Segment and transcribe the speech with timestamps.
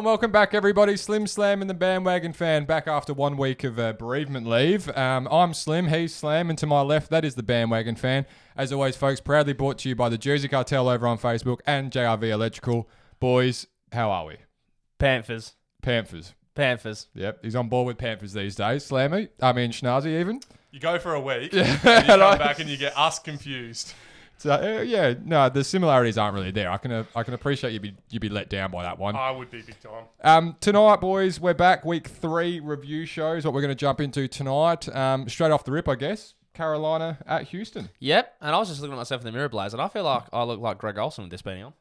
[0.00, 0.96] and welcome back, everybody.
[0.96, 4.88] Slim Slam and the Bandwagon fan back after one week of uh, bereavement leave.
[4.96, 8.24] Um, I'm Slim, he's Slam, and to my left, that is the Bandwagon fan.
[8.56, 11.92] As always, folks, proudly brought to you by the Jersey Cartel over on Facebook and
[11.92, 12.88] JRV Electrical.
[13.20, 14.36] Boys, how are we?
[14.98, 15.56] Panthers.
[15.82, 16.32] Panthers.
[16.54, 17.08] Panthers.
[17.14, 18.88] Yep, he's on board with Panthers these days.
[18.88, 20.40] Slammy, I mean Schnazi even.
[20.70, 21.78] You go for a week, Yeah.
[21.84, 23.92] and you come back and you get us confused.
[24.40, 26.70] So uh, yeah, no, the similarities aren't really there.
[26.70, 29.14] I can uh, I can appreciate you be you be let down by that one.
[29.14, 30.04] I would be big time.
[30.24, 31.84] Um, tonight, boys, we're back.
[31.84, 33.44] Week three review shows.
[33.44, 34.88] What we're going to jump into tonight.
[34.96, 36.32] Um, straight off the rip, I guess.
[36.54, 37.90] Carolina at Houston.
[37.98, 38.34] Yep.
[38.40, 40.22] And I was just looking at myself in the mirror, Blaze, and I feel like
[40.32, 41.74] I look like Greg Olsen with this beanie on.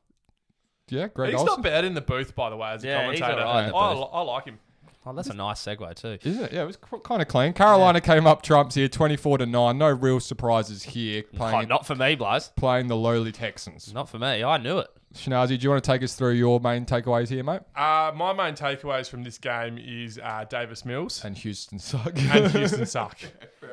[0.90, 1.55] Yeah, Greg He's Olsen.
[1.55, 3.48] not bad in the booth, by the way, as a Yeah, he's commentator.
[3.48, 4.07] alright in the I, booth.
[4.12, 4.60] I like him.
[5.09, 6.18] Oh, that's a nice segue too.
[6.22, 6.54] Isn't it?
[6.54, 7.54] Yeah, it was kind of clean.
[7.54, 9.77] Carolina came up trumps here, twenty-four to nine.
[9.80, 11.24] No real surprises here.
[11.24, 12.52] Playing Oh, not for me, Blaze.
[12.55, 13.91] playing the lowly Texans.
[13.93, 14.43] Not for me.
[14.43, 14.87] I knew it.
[15.15, 17.62] Shinazi, do you want to take us through your main takeaways here, mate?
[17.76, 22.12] Uh, my main takeaways from this game is uh, Davis Mills And Houston suck.
[22.15, 23.18] and Houston suck.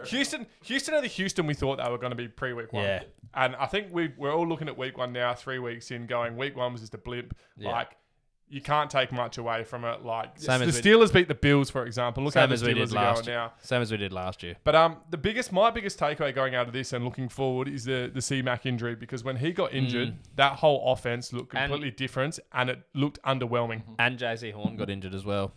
[0.07, 2.85] Houston, Houston are the Houston we thought they were going to be pre-week one.
[2.85, 3.03] Yeah.
[3.35, 6.39] And I think we we're all looking at week one now, three weeks in, going
[6.39, 7.37] week one was just a blimp.
[7.59, 7.71] Yeah.
[7.71, 7.91] Like
[8.49, 10.05] you can't take much away from it.
[10.05, 12.23] Like Same the as we- Steelers beat the Bills, for example.
[12.25, 13.37] Look how Same the as we did Steelers are last going year.
[13.39, 13.53] now.
[13.61, 14.57] Same as we did last year.
[14.63, 17.85] But um, the biggest, my biggest takeaway going out of this and looking forward is
[17.85, 21.59] the the C-Mac injury because when he got injured, that whole offense looked Mm.
[21.59, 23.83] And- completely different and it looked underwhelming.
[23.99, 25.53] And Jaycee Horn got injured as well.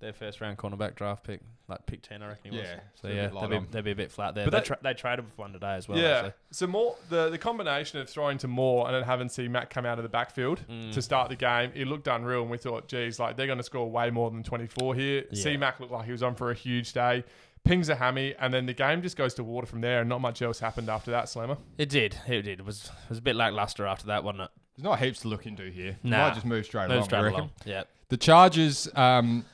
[0.00, 2.66] Their first round cornerback draft pick, like pick 10, I reckon he was.
[2.66, 3.66] Yeah, So, they're yeah, they'd be, on.
[3.70, 4.46] they'll be a bit flat there.
[4.46, 5.98] But they, that- tra- they traded for one today as well.
[5.98, 6.08] yeah.
[6.16, 6.32] actually.
[6.52, 9.98] So more the the combination of throwing to Moore and then having C-Mac come out
[9.98, 10.92] of the backfield Mm.
[10.92, 13.64] to start the game, it looked unreal, and we thought, geez, like they're going to
[13.64, 15.24] score way more than 24 here.
[15.30, 15.42] Yeah.
[15.42, 17.22] C-Mac looked like he was on for a huge day.
[17.62, 20.22] Pings a hammy, and then the game just goes to water from there, and not
[20.22, 21.58] much else happened after that, Slammer.
[21.76, 22.16] It did.
[22.26, 22.58] It did.
[22.60, 24.50] It was, it was a bit lackluster after that, wasn't it?
[24.78, 25.98] There's not heaps to look into here.
[26.02, 26.28] You Nah.
[26.28, 27.50] might just move straight Move along, I straight along.
[27.66, 27.82] Yeah.
[28.08, 29.44] The Chargers, um,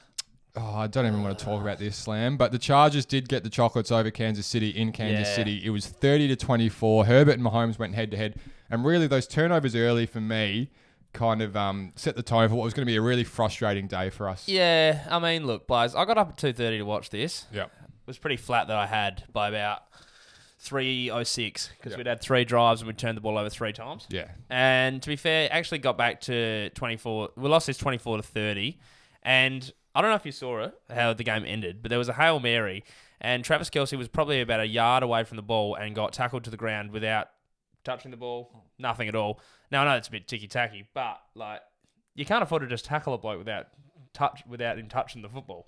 [0.57, 3.45] oh, I don't even want to talk about this slam, but the Chargers did get
[3.45, 5.35] the chocolates over Kansas City in Kansas Yeah.
[5.35, 5.63] City.
[5.65, 7.05] It was 30 to 24.
[7.07, 8.39] Herbert and Mahomes went head to head.
[8.71, 10.71] And really, those turnovers early for me
[11.13, 13.87] kind of um, set the tone for what was going to be a really frustrating
[13.87, 14.49] day for us.
[14.49, 17.47] Yeah, I mean, look, Blaze, I got up at 2.30 to watch this.
[17.53, 17.65] Yeah.
[17.65, 17.71] It
[18.07, 19.83] was pretty flat that I had by about
[20.63, 21.97] 3.06 because Yeah.
[21.97, 24.07] we'd had three drives and we turned the ball over three times.
[24.11, 24.29] Yeah.
[24.51, 27.31] And to be fair, actually got back to 24.
[27.37, 28.79] We lost this 24 to 30.
[29.23, 32.11] And I don't know if you saw it, how the game ended, but there was
[32.11, 32.85] a Hail Mary.
[33.19, 36.45] And Travis Kelce was probably about a yard away from the ball and got tackled
[36.45, 37.29] to the ground without
[37.83, 39.41] touching the ball, nothing at all.
[39.71, 41.63] Now, I know it's a bit ticky tacky, but like,
[42.15, 43.69] you can't afford to just tackle a bloke without
[44.13, 45.67] touch without him touching the football.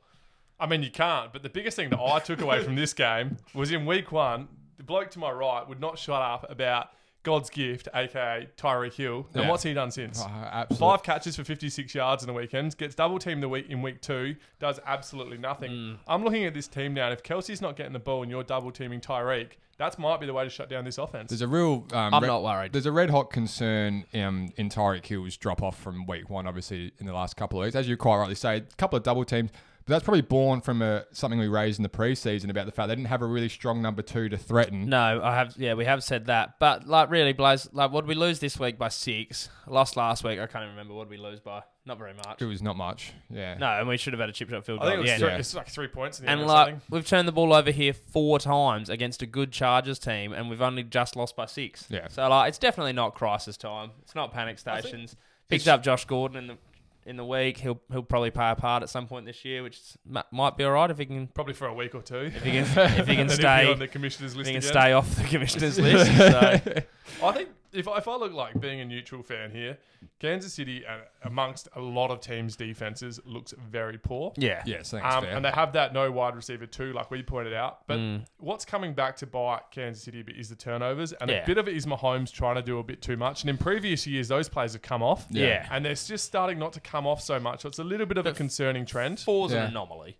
[0.61, 1.33] I mean, you can't.
[1.33, 4.49] But the biggest thing that I took away from this game was in week one,
[4.77, 6.88] the bloke to my right would not shut up about
[7.25, 9.27] God's gift, aka Tyreek Hill.
[9.34, 9.51] And Yeah.
[9.51, 10.23] what's he done since?
[10.23, 10.77] Oh, absolutely.
[10.87, 14.01] Five catches for 56 yards in the weekend, gets double teamed the week in week
[14.01, 15.71] two, does absolutely nothing.
[15.71, 15.99] Mm.
[16.06, 18.45] I'm looking at this team now, and if Kelce's not getting the ball and you're
[18.45, 21.31] double teaming Tyreek, that might be the way to shut down this offense.
[21.31, 21.87] There's a real.
[21.93, 22.73] Um, I'm red- not worried.
[22.73, 26.93] There's a red hot concern um, in Tyreek Hill's drop off from week one, obviously,
[26.99, 27.77] in the last couple of weeks.
[27.77, 29.50] As you quite rightly say, a couple of double teams.
[29.88, 32.88] But that's probably born from a, something we raised in the preseason about the fact
[32.88, 34.91] they didn't have a really strong number two to threaten.
[34.91, 35.54] No, I have.
[35.56, 36.59] Yeah, we have said that.
[36.59, 39.49] But like, really, Blaze, like, what did we lose this week by six?
[39.66, 40.41] Lost last week.
[40.41, 41.62] I can't even remember what did we lose by.
[41.87, 42.43] Not very much.
[42.43, 43.15] It was not much.
[43.31, 43.56] Yeah.
[43.56, 44.88] No, and we should have had a chip shot field goal.
[44.88, 45.37] I think it was, at the three, end.
[45.37, 45.41] Yeah.
[45.41, 47.94] it's like three points in the And end like, we've turned the ball over here
[47.94, 51.87] four times against a good Chargers team, and we've only just lost by six.
[51.88, 52.09] Yeah.
[52.09, 53.93] So like, it's definitely not crisis time.
[54.03, 55.16] It's not panic stations.
[55.49, 56.59] Picked up Josh Gordon in the
[57.08, 57.58] in the week.
[57.58, 59.98] He'll he'll probably play a part at some point this year, which is-
[60.30, 62.30] might be all right if he can Probably for a week or two.
[62.34, 62.64] if he can
[62.98, 64.70] if he can stay on the commissioner's list he can again.
[64.72, 66.16] stay off the commissioner's list.
[66.16, 66.82] So.
[67.26, 69.79] I think if, if I look like being a neutral fan here,
[70.21, 74.33] Kansas City, uh, amongst a lot of teams' defenses, looks very poor.
[74.37, 74.62] Yeah.
[74.65, 75.37] Yes, I think it's Um, fair.
[75.37, 77.87] and they have that no wide receiver too, like we pointed out.
[77.87, 78.25] But Mm.
[78.38, 81.43] what's coming back to bite Kansas City a bit is the turnovers, and Yeah.
[81.43, 83.43] a bit of it is Mahomes trying to do a bit too much.
[83.43, 85.67] And in previous years, those plays have come off, Yeah.
[85.71, 87.61] and they're just starting not to come off so much.
[87.62, 89.21] So it's a little bit of a concerning trend.
[89.21, 89.64] Four's Yeah.
[89.64, 90.19] an anomaly.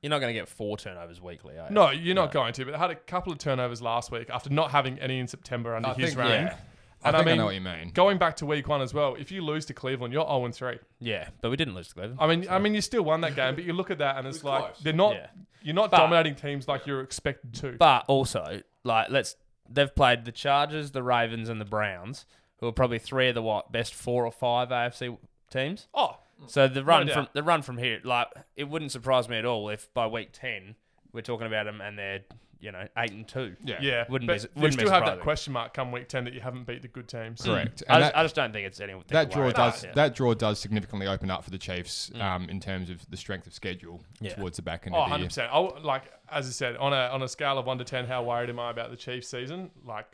[0.00, 1.74] You're not going to get four turnovers weekly, are you?
[1.74, 2.64] No, you're not going to.
[2.64, 5.74] But they had a couple of turnovers last week after not having any in September
[5.74, 6.42] under I his think, reign.
[6.46, 6.56] yeah.
[7.04, 7.90] And I I think I, mean, know what you mean.
[7.94, 10.78] Going back to week one as well, if you lose to Cleveland, you're 0 3.
[10.98, 12.18] Yeah, but we didn't lose to Cleveland.
[12.20, 14.26] I mean, I mean, you still won that game, but you look at that and
[14.26, 14.78] it's was like close.
[14.82, 15.14] they're not.
[15.14, 15.26] Yeah.
[15.62, 17.72] You're not But- dominating teams like you're expected to.
[17.78, 19.36] But also, like, let's
[19.68, 22.26] they've played the Chargers, the Ravens, and the Browns,
[22.58, 25.18] who are probably three of the what best four or five AFC
[25.50, 25.86] teams.
[25.94, 26.16] oh,
[26.46, 27.14] So the run doubt.
[27.14, 30.30] from the run from here, like, it wouldn't surprise me at all if by week
[30.32, 30.74] ten
[31.12, 32.20] we're talking about them and they're
[32.60, 33.54] you know eight and two.
[33.64, 33.78] Yeah.
[33.80, 36.24] Yeah, Wouldn't but be- you wouldn't be still have that question mark come week ten
[36.24, 37.42] that you haven't beat the good teams.
[37.42, 37.82] Correct.
[37.88, 39.02] I And just, that- I just don't think it's anything.
[39.08, 39.88] that to draw worry does about.
[39.90, 39.94] Yeah.
[40.04, 43.46] that draw does significantly open up for the Chiefs um, in terms of the strength
[43.46, 44.34] of schedule Yeah.
[44.34, 45.84] towards the back end Oh, of the 100 percent.
[45.84, 48.50] Like as I said on a on a scale of one to ten, how worried
[48.50, 49.70] am I about the Chiefs season?
[49.86, 50.06] Like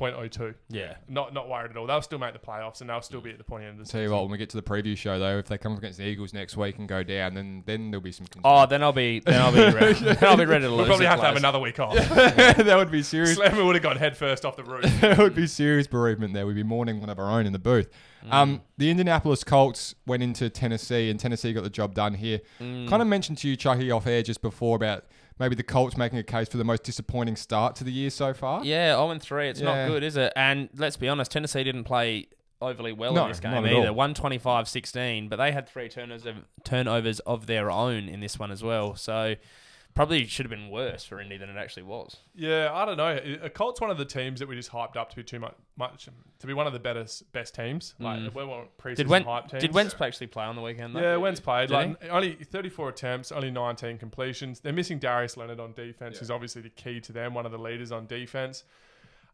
[0.00, 0.54] 0.02.
[0.68, 0.94] Yeah.
[1.08, 1.86] Not not worried at all.
[1.86, 3.90] They'll still make the playoffs and they'll still be at the point end of the
[3.90, 4.16] Tell you season.
[4.16, 6.04] what, when we get to the preview show though, if they come up against the
[6.04, 8.42] Eagles next week and go down, then then there'll be some concern.
[8.44, 9.92] Oh, then I'll be then I'll be ready.
[10.00, 10.78] then I'll be ready to lose.
[10.78, 11.40] We'll probably it have to have close.
[11.42, 11.94] another week off.
[12.14, 13.34] that would be serious.
[13.34, 14.82] Slammer would have gone head first off the roof.
[15.00, 16.46] that would be serious bereavement there.
[16.46, 17.88] We'd be mourning one of our own in the booth.
[18.24, 18.32] Mm.
[18.32, 22.40] Um, the Indianapolis Colts went into Tennessee, and Tennessee got the job done here.
[22.60, 22.88] Mm.
[22.88, 25.04] Kind of mentioned to you, Chucky, off air just before about
[25.38, 28.32] maybe the Colts making a case for the most disappointing start to the year so
[28.34, 28.64] far.
[28.64, 29.48] Yeah, 0 and 3.
[29.48, 29.66] It's Yeah.
[29.66, 30.32] not good, is it?
[30.36, 32.26] And let's be honest, Tennessee didn't play
[32.62, 33.88] overly well No, in this game either.
[33.88, 33.94] all.
[33.94, 38.50] 125 16, but they had three turnovers of, turnovers of their own in this one
[38.50, 38.94] as well.
[38.96, 39.36] So
[39.94, 42.16] probably should have been worse for Indy than it actually was.
[42.34, 43.18] Yeah, I don't know.
[43.42, 45.54] A Colts one of the teams that we just hyped up to be too much,
[45.76, 46.08] much
[46.38, 47.94] to be one of the better best teams.
[47.98, 48.34] Like Mm.
[48.34, 49.60] we weren't preseason Did Wentz, hype teams.
[49.62, 51.00] did Wentz actually play on the weekend though?
[51.00, 51.68] Yeah, Wentz played.
[51.68, 54.60] Did Like only 34 attempts, only 19 completions.
[54.60, 57.58] They're missing Darius Leonard on defense, who's obviously the key to them, one of the
[57.58, 58.64] leaders on defense.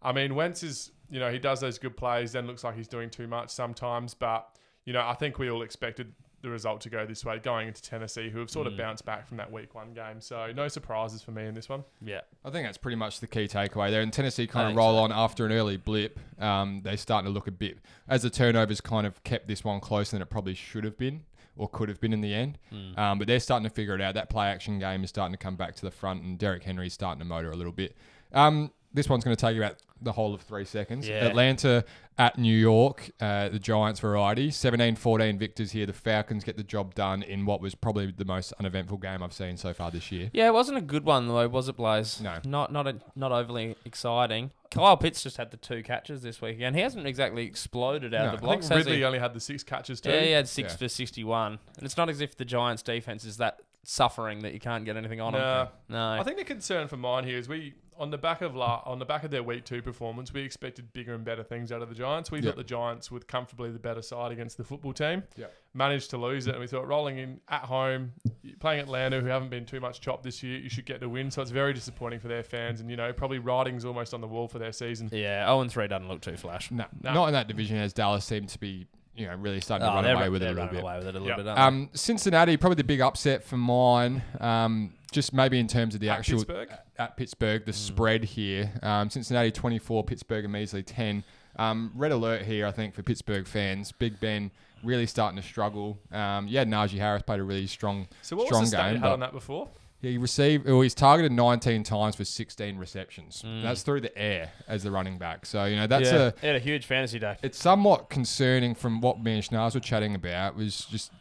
[0.02, 2.88] I mean, Wentz is, you know, he does those good plays, then looks like he's
[2.88, 4.14] doing too much sometimes.
[4.14, 4.46] But,
[4.84, 6.12] you know, I think we all expected
[6.46, 8.78] the result to go this way, going into Tennessee, who have sort of Mm.
[8.78, 10.20] bounced back from that week one game.
[10.20, 11.84] So no surprises for me in this one.
[12.00, 12.20] Yeah.
[12.44, 14.00] I think that's pretty much the key takeaway there.
[14.00, 14.98] And Tennessee kind of roll so.
[15.04, 16.18] on after an early blip.
[16.40, 17.78] Um, they're starting to look a bit
[18.08, 21.24] as the turnovers kind of kept this one closer than it probably should have been
[21.56, 22.58] or could have been in the end.
[22.72, 22.98] Mm.
[22.98, 24.14] Um, but they're starting to figure it out.
[24.14, 26.92] That play action game is starting to come back to the front, and Derrick Henry's
[26.92, 27.96] starting to motor a little bit.
[28.32, 31.06] Um, this one's going to take you about the whole of three seconds.
[31.08, 31.24] Yeah.
[31.26, 31.84] Atlanta
[32.18, 34.50] at New York, uh, the Giants variety.
[34.50, 35.86] 17-14 victors here.
[35.86, 39.32] The Falcons get the job done in what was probably the most uneventful game I've
[39.32, 40.30] seen so far this year.
[40.32, 42.20] Yeah, it wasn't a good one though, was it, Blaze?
[42.20, 42.38] No.
[42.44, 44.50] Not not a, not overly exciting.
[44.70, 46.74] Kyle Pitts just had the two catches this weekend.
[46.74, 48.34] He hasn't exactly exploded out No.
[48.34, 49.04] of the I blocks, think Ridley he?
[49.04, 50.10] only had the six catches too.
[50.10, 50.76] Yeah, he had six Yeah.
[50.78, 51.58] for 61.
[51.76, 54.96] And it's not as if the Giants' defense is that suffering that you can't get
[54.96, 55.64] anything on Nah.
[55.64, 55.72] them.
[55.90, 56.10] No.
[56.20, 58.98] I think the concern for mine here is we on the back of la- on
[58.98, 61.88] the back of their week two performance, we expected bigger and better things out of
[61.88, 62.30] the Giants.
[62.30, 62.46] We Yeah.
[62.46, 65.22] thought the Giants were comfortably the better side against the football team.
[65.36, 65.46] Yeah.
[65.74, 68.12] Managed to lose it, and we thought rolling in at home,
[68.60, 71.30] playing Atlanta, who haven't been too much chopped this year, you should get the win.
[71.30, 74.26] So it's very disappointing for their fans, and you know probably writing's almost on the
[74.28, 75.08] wall for their season.
[75.12, 76.70] yeah, 0 and 3 doesn't look too flash.
[76.70, 77.12] No, No.
[77.14, 79.96] not in that division as Dallas seemed to be, you know, really starting to Oh,
[79.96, 80.82] run away with it a little bit.
[80.82, 81.36] away with it a little Yeah.
[81.54, 81.58] bit.
[81.58, 84.22] Um, Cincinnati, probably the big upset for mine.
[84.40, 86.70] Um, just maybe in terms of the At actual Pittsburgh?
[86.98, 88.72] At Pittsburgh, the spread here.
[88.82, 91.24] Um, Cincinnati 24, Pittsburgh a measly 10.
[91.58, 93.92] Um, red alert here, I think, for Pittsburgh fans.
[93.92, 94.50] Big Ben
[94.82, 95.98] really starting to struggle.
[96.12, 99.00] Um, yeah, Najee Harris played a really strong, So what strong was the game.
[99.00, 99.68] had on that before?
[100.02, 103.42] He received, or he's targeted 19 times for 16 receptions.
[103.44, 103.62] Mm.
[103.62, 105.46] That's through the air as the running back.
[105.46, 106.32] So you know that's yeah.
[106.42, 107.36] a had a huge fantasy day.
[107.42, 111.12] it's somewhat concerning from what me and Schnars were chatting about was just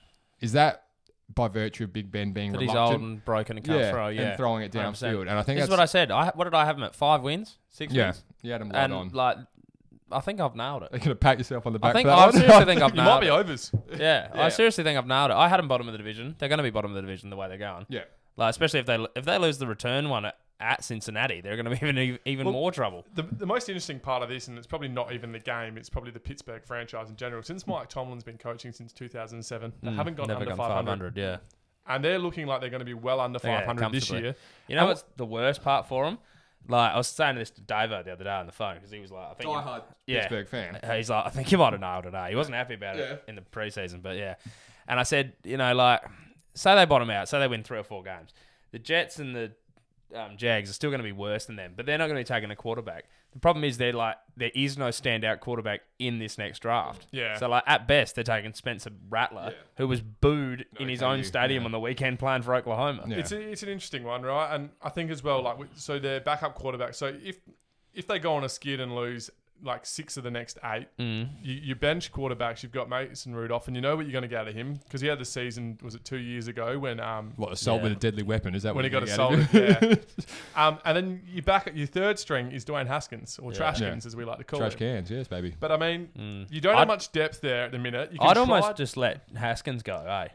[0.41, 0.84] is that
[1.33, 4.07] by virtue of Big Ben being That he's old and broken and can't yeah, throw.
[4.09, 4.21] Yeah.
[4.21, 4.81] and throwing it 100%.
[4.81, 6.11] downfield and I think This is that's what I said.
[6.11, 6.95] I what did I have him at?
[6.95, 9.37] Five wins, six yeah wins, you had him right and on like
[10.11, 10.89] I think I've nailed it.
[10.93, 12.97] you're gonna pat yourself on the back I think I seriously think I've nailed it.
[12.97, 13.71] You might be overs.
[13.91, 13.97] Yeah,
[14.35, 14.43] Yeah.
[14.45, 15.33] I seriously think I've nailed it.
[15.35, 16.35] I had them bottom of the division.
[16.37, 17.85] They're going to be bottom of the division the way they're going.
[17.89, 18.03] yeah
[18.37, 21.65] Like especially if they if they lose the return one at, at Cincinnati, they're going
[21.77, 23.05] to be in even Well, more trouble.
[23.13, 25.89] The, the most interesting part of this, and it's probably not even the game, it's
[25.89, 27.43] probably the Pittsburgh franchise in general.
[27.43, 31.17] Since Mike Tomlin's been coaching since 2007, they Mm, haven't gone under gone 500.
[31.17, 31.37] Yeah.
[31.87, 34.35] And they're looking like they're going to be well under Yeah, 500 this year.
[34.67, 36.17] You know And what's the worst part for them?
[36.67, 38.99] Like I was saying this to Davo the other day on the phone because he
[38.99, 40.21] was like, I think diehard Yeah.
[40.21, 42.13] Pittsburgh fan Uh, He's like, I think you might have nailed it.
[42.15, 42.29] Eh?
[42.29, 44.35] He wasn't happy about it in the preseason, but yeah.
[44.87, 46.01] And I said, you know, like,
[46.55, 48.33] say they bottom out, say they win three or four games.
[48.71, 49.51] The Jets and the
[50.13, 52.19] um, Jags are still going to be worse than them, but they're not going to
[52.29, 53.05] be taking a quarterback.
[53.33, 57.05] The problem is they're like, there is no standout quarterback in this next draft.
[57.11, 57.37] Yeah.
[57.37, 61.23] So like, at best, they're taking Spencer Rattler, who was booed in his own you?
[61.25, 61.65] stadium Yeah.
[61.65, 63.03] on the weekend playing for Oklahoma.
[63.07, 63.17] Yeah.
[63.17, 64.53] It's, a, it's an interesting one, right?
[64.55, 66.93] And I think as well, like, we- so their backup quarterback.
[66.93, 67.39] So if
[67.93, 69.29] if they go on a skid and lose
[69.63, 71.29] like six of the next eight, Mm.
[71.41, 72.61] you, you bench quarterbacks.
[72.61, 74.79] You've got Mason Rudolph, and you know what you're going to get out of him
[74.83, 75.77] because he had the season.
[75.81, 77.83] Was it two years ago when um what assault Yeah.
[77.83, 79.51] with a deadly weapon is that when what he got you're assaulted?
[79.51, 79.99] get out of him?
[80.17, 80.25] yeah.
[80.55, 83.59] Um, and then you back at your third string is Dwayne Haskins or Yeah.
[83.59, 84.07] Trashkins Yeah.
[84.07, 84.79] as we like to call trash it.
[84.79, 86.47] cans yes baby But I mean, Mm.
[86.53, 88.11] you don't have I'd- much depth there at the minute.
[88.13, 90.27] You can I'd try- almost just let Haskins go, eh?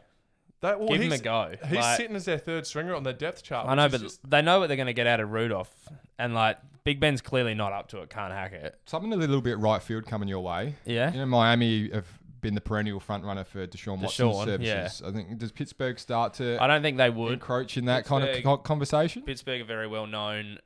[0.61, 1.53] that, well, Give him a go.
[1.67, 3.67] He's Like- sitting as their third stringer on their depth chart.
[3.67, 5.73] I know, but just- they know what they're going to get out of Rudolph,
[6.19, 8.09] and like Big Ben's clearly not up to it.
[8.09, 8.75] Can't hack it.
[8.85, 11.11] something a little bit right field coming your way Yeah.
[11.11, 12.07] you know Miami have
[12.41, 15.01] been the perennial front runner for Deshaun Watson's Deshaun, services.
[15.05, 17.33] I think does Pittsburgh start to I don't think they would.
[17.33, 19.21] encroach in that kind of conversation?
[19.23, 20.57] Pittsburgh are very well known,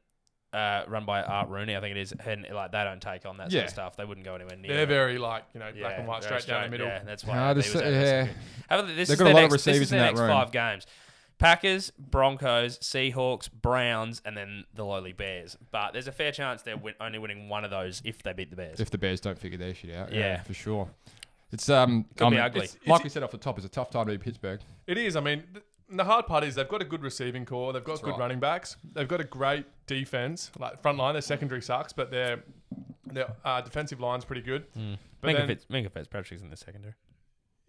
[0.54, 3.36] uh, run by Art Rooney, I think it is, and like they don't take on
[3.38, 3.98] that sort of stuff.
[3.98, 4.74] They wouldn't go anywhere near.
[4.74, 4.88] They're it.
[4.88, 6.88] very like you know black Yeah, and white, very straight, down the middle.
[6.88, 7.36] Yeah, that's why.
[7.36, 8.28] Hard he to say, over yeah.
[8.70, 10.30] Have this They've is got a lot of next, this receivers in that next room.
[10.30, 10.88] five games.
[11.38, 15.58] Packers, Broncos, Seahawks, Browns, and then the lowly Bears.
[15.72, 18.50] But there's a fair chance they're win- only winning one of those if they beat
[18.50, 18.80] the Bears.
[18.80, 20.42] If the Bears don't figure their shit out, yeah, Yeah.
[20.44, 20.90] for sure.
[21.52, 22.62] It's um, Could I be mean, ugly.
[22.64, 24.60] it's- like we said off the top, it's a tough time to be Pittsburgh.
[24.88, 25.16] It is.
[25.16, 27.72] I mean, th- the hard part is they've got a good receiving core.
[27.74, 28.20] They've got That's good right.
[28.20, 28.78] running backs.
[28.94, 30.52] They've got a great defense.
[30.58, 32.44] Like front line, their secondary sucks, but their
[33.06, 34.66] their uh, defensive line's pretty good.
[34.74, 36.94] But Minkah, then, Fitz, Minkah Fitzpatrick's in the secondary.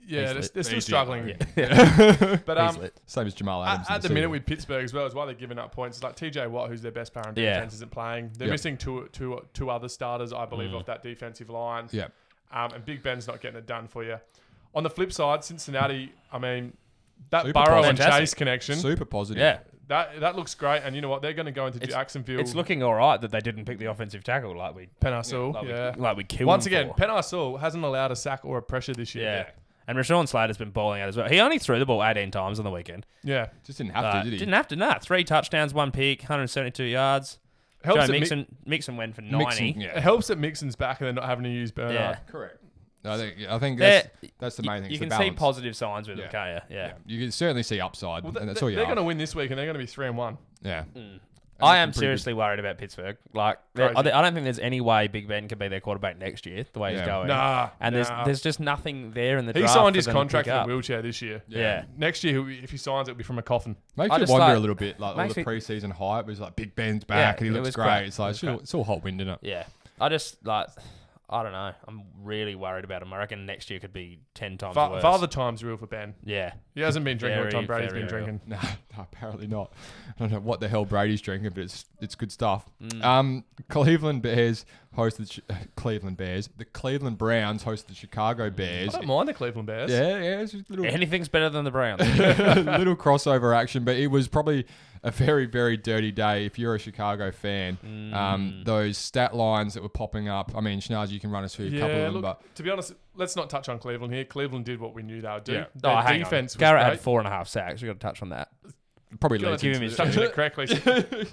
[0.07, 1.35] Yeah, they're, they're still struggling.
[1.57, 2.39] Yeah.
[2.47, 2.89] But um.
[3.07, 3.87] Same as Jamal Adams.
[3.89, 5.97] at, at the Super minute with Pittsburgh as well, is why they're giving up points.
[5.99, 7.55] It's like TJ Watt, who's their best player in Yeah.
[7.55, 8.31] defense, isn't playing.
[8.39, 8.53] They're Yep.
[8.55, 10.81] missing two, two, two other starters, I believe, Mm.
[10.81, 11.89] off that defensive line.
[11.91, 12.09] yeah,
[12.53, 14.19] Um, and Big Ben's not getting it done for you.
[14.75, 16.77] On the flip side, Cincinnati, I mean,
[17.31, 18.19] that Super Burrow and positive.
[18.21, 19.41] Chase connection, super positive.
[19.41, 19.59] Yeah.
[19.89, 20.83] that that looks great.
[20.85, 21.23] And you know what?
[21.23, 22.41] They're going to go into It's- Jacksonville.
[22.41, 25.53] It's looking all right that they didn't pick the offensive tackle like we Penei Sewell,
[25.53, 25.95] like, yeah.
[25.97, 27.01] we, like we killed Once him again, for.
[27.03, 29.25] Penei Sewell hasn't allowed a sack or a pressure this year.
[29.47, 29.51] yeah.
[29.89, 31.29] And Rashawn Slater's been bowling out as well.
[31.29, 33.07] He only threw the ball 18 times on the weekend.
[33.23, 33.47] Yeah.
[33.65, 34.39] just didn't have Uh, to, did he?
[34.41, 34.99] Didn't have to, nah.
[34.99, 37.39] Three touchdowns, one pick, 172 yards.
[37.85, 39.37] Helps Joe that, Mi- Mixon, Mixon went for 90.
[39.75, 41.95] Mixon, it helps that Mixon's back and they're not having to use Bernard.
[41.95, 42.17] Yeah.
[42.27, 42.59] correct.
[43.05, 44.91] I think I think They're- that's that's the main thing.
[44.91, 45.39] You it's can the see balance.
[45.39, 46.25] positive signs with Yeah.
[46.25, 46.77] him, can't you?
[46.77, 46.87] Yeah.
[46.87, 48.89] Yeah, you can certainly see upside, Well, th- and that's th- all you they're are.
[48.89, 50.39] going to win this week and they're going to be three and one.
[50.63, 50.83] Yeah,
[51.65, 53.17] I am looking pretty seriously worried about Pittsburgh.
[53.33, 54.11] Like, there- I Crazy.
[54.11, 56.93] Don't think there's any way Big Ben can be their quarterback next year, the way
[56.93, 56.99] Yeah.
[56.99, 57.29] he's going.
[57.29, 58.25] Nah, and there's nah.
[58.25, 59.57] there's just nothing there in the draft.
[59.57, 59.75] he draft.
[59.75, 60.67] signed for his them to contract pick in a up.
[60.67, 61.43] wheelchair this year.
[61.49, 61.85] Yeah.
[61.97, 63.77] Next year, he'll- if he signs, it'll be from a coffin.
[63.97, 65.93] makes I you just wonder like- a little bit, like all makes the me- preseason
[65.93, 67.85] hype was like Big Ben's back Yeah, and he it looks was great.
[67.87, 68.07] great.
[68.09, 69.39] It's like It it's was all, it's all hot wind, isn't it?
[69.43, 69.65] Yeah.
[70.01, 70.69] I just like
[71.29, 71.73] I don't know.
[71.89, 73.13] I'm really worried about him.
[73.13, 75.03] I reckon next year could be ten times Fa- worse.
[75.03, 76.15] Father time's real for Ben.
[76.25, 76.53] yeah.
[76.75, 78.25] He hasn't been drinking what Very, Tom Brady's very been real.
[78.27, 78.41] drinking.
[78.47, 78.59] No,
[78.97, 79.73] no, apparently not.
[80.09, 82.69] I don't know what the hell Brady's drinking, but it's it's good stuff.
[82.83, 83.03] Mm.
[83.05, 84.65] Um, Cleveland Bears
[84.97, 85.41] hosted Ch-
[85.77, 86.49] Cleveland Bears.
[86.57, 88.95] The Cleveland Browns hosted the Chicago Bears.
[88.95, 89.91] I don't mind the Cleveland Bears.
[89.91, 92.01] Yeah, yeah, it's just a little Anything's better than the Browns.
[92.79, 94.67] little crossover action, but it was probably
[95.03, 97.79] a very, very dirty day if you're a Chicago fan.
[97.85, 98.15] Mm.
[98.15, 100.53] Um, those stat lines that were popping up.
[100.57, 102.71] I mean, Schnaz, you can run us through a couple of them, look, to be
[102.71, 104.25] honest, let's not touch on Cleveland here.
[104.25, 105.53] Cleveland did what we knew they would do.
[105.53, 105.67] Yeah.
[105.77, 106.59] Their oh, hang defense on.
[106.59, 106.91] was Garrett great.
[106.93, 107.83] had four and a half sacks.
[107.83, 108.49] We got to touch on that.
[109.21, 110.67] probably Gotta leads give him his the- it correctly.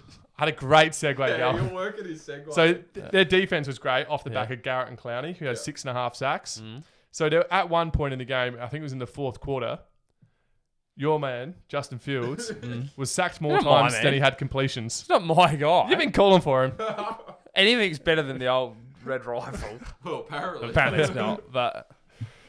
[0.45, 1.73] had a great segue going.
[1.73, 2.53] working his segue.
[2.53, 5.57] So th- their defense was great off the back of Garrett and Clowney, who had
[5.57, 6.61] six and a half sacks.
[6.63, 6.83] Mm.
[7.11, 9.39] So they at one point in the game, I think it was in the fourth
[9.39, 9.79] quarter,
[10.95, 12.51] your man, Justin Fields,
[12.97, 14.03] was sacked more Not my times man.
[14.03, 15.01] than he had completions.
[15.01, 15.89] It's not my guy.
[15.89, 16.73] You've been calling for him.
[17.55, 19.79] Anything's better than the old red rifle.
[20.03, 20.69] well, apparently.
[20.69, 21.51] Apparently it's not.
[21.51, 21.89] But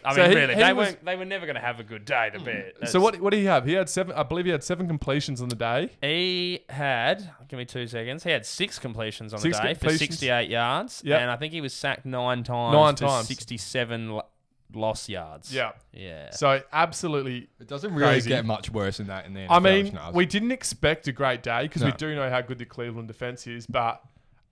[0.05, 1.05] I So mean, he- really, he they was- weren't.
[1.05, 2.31] They were never going to have a good day.
[2.33, 2.81] To bet.
[2.81, 2.89] Mm.
[2.89, 3.19] so what?
[3.21, 3.65] What did he have?
[3.65, 4.15] He had seven.
[4.15, 5.91] I believe he had seven completions on the day.
[6.03, 8.23] He had, give me two seconds.
[8.25, 10.19] He had six completions on Six the day for completions.
[10.19, 11.03] 68 yards.
[11.05, 11.21] Yep.
[11.21, 12.75] And I think he was sacked nine times.
[12.75, 13.29] Nine for times.
[13.29, 14.27] 67 lo-
[14.75, 15.55] loss yards.
[15.55, 15.73] Yeah.
[15.93, 16.31] Yeah.
[16.31, 17.49] So absolutely.
[17.61, 18.29] It doesn't really Crazy.
[18.31, 19.47] get much worse than that in the NFL.
[19.51, 20.13] I mean, Schnaz.
[20.15, 21.97] we didn't expect a great day because we No.
[21.97, 24.03] do know how good the Cleveland defense is, but.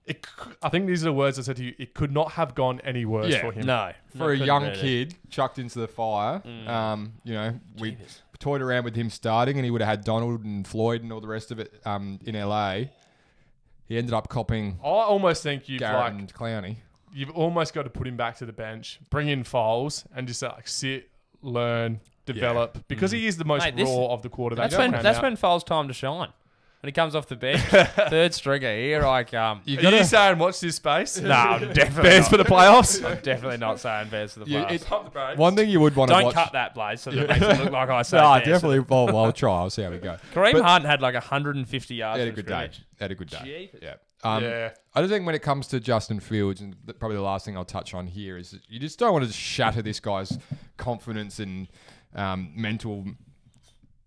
[0.05, 1.73] It, c- I think these are the words I said to you.
[1.77, 3.41] It could not have gone any worse Yeah.
[3.41, 3.65] for him.
[3.65, 3.93] no.
[4.17, 4.75] for a young really.
[4.75, 6.67] kid chucked into the fire, Mm.
[6.67, 8.21] um, you know, we Jeebus.
[8.39, 11.21] toyed around with him starting, and he would have had Donald and Floyd and all
[11.21, 12.85] the rest of it um, in LA.
[13.87, 16.77] He ended up copping I almost think you've Garrett like and Clowney.
[17.13, 20.41] you've almost got to put him back to the bench, bring in Foles, and just
[20.41, 21.09] like sit,
[21.41, 24.55] learn, develop because he is the most Mate, this- raw of the quarterbacks.
[24.55, 25.23] That's when, came that's out.
[25.23, 26.29] when Foles' time to shine.
[26.83, 27.61] When he comes off the bench,
[28.09, 29.61] third stringer, here I come.
[29.63, 31.17] You Are gotta, you saying watch this space?
[31.17, 32.31] No, I'm definitely Bears not.
[32.31, 33.05] for the playoffs.
[33.09, 34.71] I'm definitely not saying Bears for the You- playoffs.
[34.73, 35.37] it- Pump the brakes.
[35.37, 36.33] one thing you would want to Don't watch.
[36.35, 38.45] cut that, Blaze, so that it makes it look like I say No, Bears.
[38.47, 38.79] definitely.
[38.81, 39.53] Well, well, I'll try.
[39.59, 40.17] I'll see how we go.
[40.33, 42.17] Kareem But- Hunt had like 150 yards.
[42.17, 42.51] He had a from good day.
[42.51, 42.81] scrimmage.
[42.99, 43.69] Had a good day.
[43.71, 43.79] Jeepers.
[43.81, 43.95] Yeah.
[44.29, 44.71] Um, yeah.
[44.93, 47.55] I just think when it comes to Justin Fields, and th- probably the last thing
[47.55, 50.37] I'll touch on here is that you just don't want to shatter this guy's
[50.75, 51.69] confidence and
[52.13, 53.05] um, mental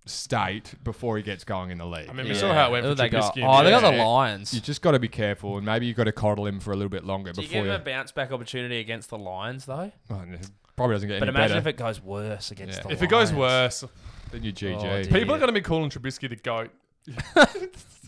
[0.06, 2.08] state before he gets going in the league.
[2.08, 3.34] I mean, we saw how it went Who for they got?
[3.34, 3.44] Trubisky.
[3.46, 4.54] Oh, they got the Lions.
[4.54, 6.76] you just got to be careful, and maybe you've got to coddle him for a
[6.76, 7.72] little bit longer Do you before give you.
[7.72, 9.90] him a bounce back opportunity against the Lions, though?
[10.10, 10.38] Oh, no,
[10.76, 12.82] probably doesn't get But any imagine better if it goes worse against Yeah.
[12.84, 13.02] the If Lions.
[13.02, 13.84] it goes worse,
[14.30, 14.76] than your GG.
[14.76, 15.04] Oh, dear.
[15.04, 16.70] people are going to be calling Trubisky the goat.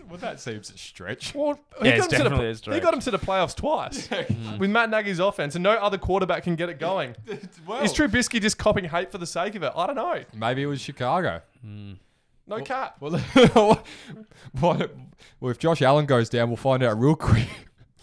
[0.09, 1.35] well, that seems a stretch.
[1.35, 2.83] Well, Yeah, he, it's got him to the, definitely a he stretch.
[2.83, 4.59] got him to the playoffs twice mm.
[4.59, 7.15] with Matt Nagy's offense, and no other quarterback can get it going.
[7.67, 9.73] well, Is Trubisky just copping hate for the sake of it?
[9.75, 10.25] I don't know.
[10.35, 11.43] maybe it was Chicago.
[11.65, 11.97] Mm.
[12.47, 12.97] No cap.
[13.01, 13.13] Well,
[14.61, 14.95] what,
[15.41, 17.47] well, if Josh Allen goes down, we'll find out real quick.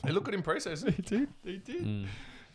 [0.03, 0.93] They look good in preseason.
[0.93, 1.29] he did.
[1.43, 1.83] He did.
[1.83, 2.05] Mm.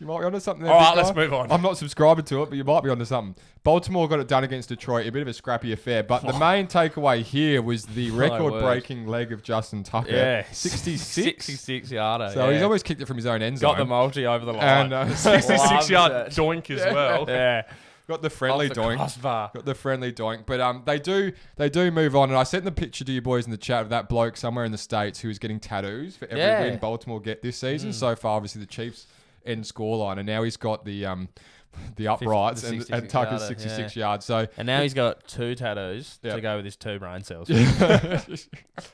[0.01, 0.73] You might be onto something there.
[0.73, 1.15] All big let's guy.
[1.15, 1.51] move on.
[1.51, 3.35] I'm not subscribing to it, but you might be onto something.
[3.63, 6.01] Baltimore got it done against Detroit, a bit of a scrappy affair.
[6.01, 10.09] But the main takeaway here was the record-breaking leg of Justin Tucker.
[10.09, 10.45] Yeah.
[10.51, 11.45] 66.
[11.45, 12.31] 66 yarder.
[12.33, 12.53] So yeah.
[12.53, 13.73] he's always kicked it from his own end zone.
[13.73, 14.85] got the multi over the line.
[14.85, 16.33] And, uh, 66 yard it.
[16.33, 17.25] doink as well.
[17.29, 17.61] Yeah.
[18.07, 18.95] got the friendly the doink.
[18.95, 19.51] crossbar.
[19.53, 22.65] Got the friendly doink, but um, they do they do move on, and I sent
[22.65, 25.19] the picture to you boys in the chat of that bloke somewhere in the states
[25.19, 26.61] who is getting tattoos for every Yeah.
[26.63, 27.93] win Baltimore get this season.
[27.93, 29.05] So far, obviously the Chiefs
[29.45, 31.29] end scoreline, and now he's got the um,
[31.95, 34.01] the uprights the and, 66 and Tucker's sixty six yeah.
[34.07, 34.25] yards.
[34.25, 36.35] So And now he's got two tattoos Yeah.
[36.35, 37.47] to go with his two brain cells.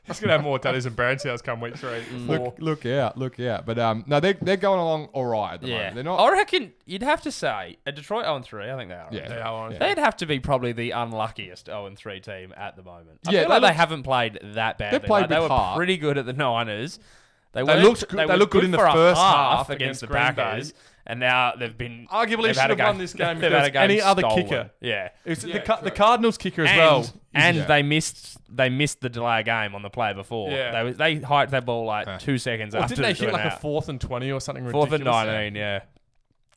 [0.05, 2.01] He's gonna have more tattoos and Brand Sales come week three.
[2.25, 2.37] Four.
[2.37, 3.65] look look out, look out.
[3.65, 5.77] But um, no, they they're going along all right at the Yeah.
[5.77, 5.95] moment.
[5.95, 6.19] They're not.
[6.19, 8.69] I reckon you'd have to say a Detroit 0 3.
[8.69, 9.07] I think they are.
[9.11, 9.27] Yeah.
[9.29, 9.71] They are on.
[9.73, 9.79] Yeah.
[9.79, 13.19] They'd have to be probably the unluckiest 0 3 team at the moment.
[13.27, 14.99] I Yeah, feel they like they haven't played that badly.
[14.99, 15.77] played Like, they with were heart.
[15.77, 16.99] pretty good at the Niners.
[17.57, 20.07] They, They looked good- they were looked good in the first half against, against the
[20.07, 20.43] Green Bay.
[20.43, 20.73] Packers,
[21.05, 23.81] and now they've been Arguably they've should have won this game they've had a game
[23.83, 24.43] any other stolen.
[24.43, 24.71] kicker.
[24.81, 25.75] Yeah, It was Yeah, the, true.
[25.83, 27.09] the Cardinals kicker as and, well.
[27.33, 27.65] and Yeah.
[27.65, 30.51] they missed they missed the delay game on the play before.
[30.51, 30.83] Yeah.
[30.83, 32.17] they they hiked that ball like Yeah.
[32.17, 34.39] two seconds Or after didn't they it hit went like a fourth and twenty or
[34.41, 35.25] something fourth and ridiculous?
[35.25, 35.55] nineteen.
[35.55, 35.79] Yeah,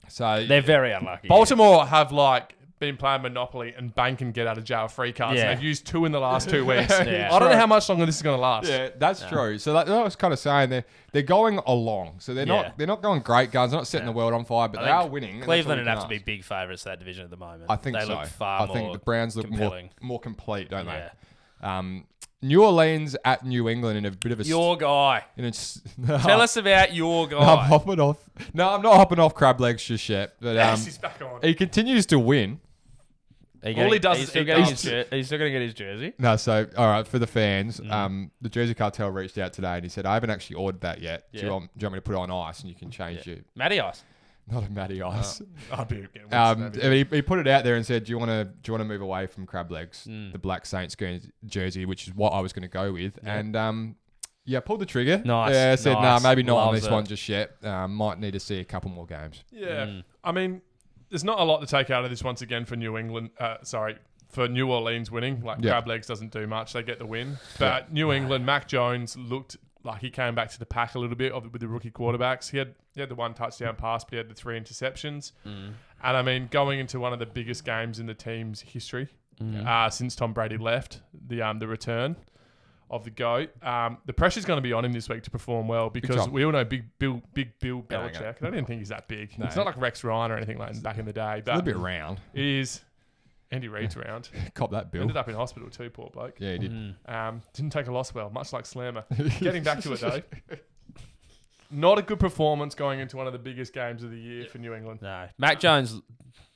[0.09, 1.29] so they're very unlucky.
[1.29, 5.37] Baltimore have like been playing Monopoly and bank and get out of jail free cards.
[5.39, 5.51] Yeah.
[5.51, 6.91] And they've used two in the last two weeks.
[6.91, 7.29] Yeah.
[7.31, 8.69] I don't know how much longer this is going to last.
[8.69, 9.59] Yeah, that's true.
[9.59, 12.17] So that, that I was kind of saying they're they're going along.
[12.19, 12.63] So they're Yeah.
[12.63, 13.71] not they're not going great guns.
[13.71, 14.13] They're not setting Yeah.
[14.13, 15.31] the world on fire, but I they are winning.
[15.35, 17.25] and that's all Cleveland you would have can to be big favourites for that division
[17.25, 17.65] at the moment.
[17.69, 18.15] I think they so.
[18.19, 18.75] look far I more.
[18.77, 19.91] think the Browns look more compelling.
[20.01, 21.11] more complete, don't Yeah.
[21.63, 21.67] they?
[21.69, 22.07] Um,
[22.43, 25.27] New Orleans at New England in a bit of a Your guy.
[25.37, 27.37] in a s- Tell us about your guy.
[27.37, 28.17] I'm hopping off.
[28.55, 30.37] No, I'm not hopping off crab legs just yet.
[30.41, 31.41] But um, Yes, he's back on.
[31.43, 32.61] he continues to win.
[33.63, 35.39] Are you All getting- he does are is still getting his jer- Are you still
[35.39, 36.13] going to get his jersey?
[36.19, 37.79] No, so all right for the fans.
[37.81, 37.91] Mm.
[37.91, 41.01] Um, the Jersey Cartel reached out today and he said, "I haven't actually ordered that
[41.01, 41.31] yet.
[41.33, 42.91] Do, you want, do you want me to put it on ice and you can
[42.91, 44.03] change your Matty Ice.
[44.51, 47.77] not a Matty ice." I'd be getting Um, um, he, he put it out there
[47.77, 50.07] and said, "Do you want to do you want to move away from crab legs,
[50.09, 50.33] Mm.
[50.33, 53.55] the black Saints green jersey, which is what I was going to go with?" And
[53.57, 53.97] um,
[54.47, 55.21] yeah, pulled the trigger.
[55.23, 56.23] Nice, Yeah, said, "Nah, nice.
[56.23, 56.93] maybe not on Loves this it.
[56.93, 57.57] one just yet.
[57.63, 59.85] Um, might need to see a couple more games." Yeah.
[59.85, 60.05] Mm.
[60.25, 60.63] I mean,
[61.11, 63.31] there's not a lot to take out of this once again for New England.
[63.39, 65.43] Uh, sorry, for New Orleans winning.
[65.43, 65.73] Like Yeah.
[65.73, 66.73] crab legs doesn't do much.
[66.73, 67.37] They get the win.
[67.59, 71.17] But New England, Mac Jones looked like he came back to the pack a little
[71.17, 72.51] bit of- with the rookie quarterbacks.
[72.51, 75.33] He had he had the one touchdown pass, but he had the three interceptions.
[75.47, 75.73] Mm.
[76.03, 79.09] And I mean, going into one of the biggest games in the team's history
[79.41, 79.65] Mm.
[79.67, 82.17] uh, since Tom Brady left, the um the return
[82.91, 83.51] of the goat.
[83.63, 86.45] Um, the pressure's going to be on him this week to perform well because we
[86.45, 88.37] all know Big Bill, Big Bill Belichick.
[88.41, 89.39] I don't even think he's that big.
[89.39, 89.47] No.
[89.47, 91.65] It's not like Rex Ryan or anything like back in the day, But A but
[91.67, 92.21] little bit round.
[92.35, 92.81] it is
[93.53, 94.29] Andy Reid's round.
[94.55, 95.03] Cop that bill.
[95.03, 96.37] Ended up in hospital too, poor bloke.
[96.41, 96.73] Yeah, he did.
[96.73, 96.95] Mm.
[97.09, 99.05] Um, didn't take a loss well, much like Slammer.
[99.41, 100.23] Getting back to it though.
[101.71, 104.59] Not a good performance going into one of the biggest games of the year for
[104.59, 105.01] New England.
[105.03, 106.01] No, Mac Jones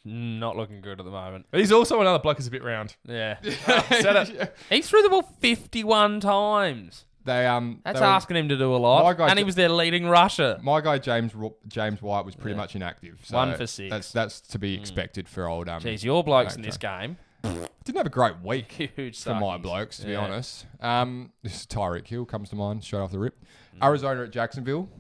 [0.05, 1.47] not looking good at the moment.
[1.53, 2.97] He's also another bloke who's a bit round.
[3.09, 4.57] Yeah, Said it.
[4.71, 7.05] he threw the ball fifty-one times.
[7.25, 9.45] They um, That's they were- asking him to do a lot, My guy and he
[9.45, 10.59] ju- was their leading rusher.
[10.63, 12.57] My guy James Ro- James White was pretty Yeah.
[12.61, 13.21] much inactive.
[13.23, 13.89] So One for six.
[13.91, 14.81] That's that's to be Mm.
[14.81, 15.69] expected for old.
[15.71, 18.73] Um, Jeez, your blokes in this game, didn't have a great week.
[18.97, 19.63] huge for my suckies.
[19.63, 20.19] blokes, to be Yeah.
[20.19, 20.67] honest.
[20.81, 23.39] Um, this is Tyreek Hill comes to mind straight off the rip.
[23.79, 23.85] Mm.
[23.87, 24.91] Arizona at Jacksonville,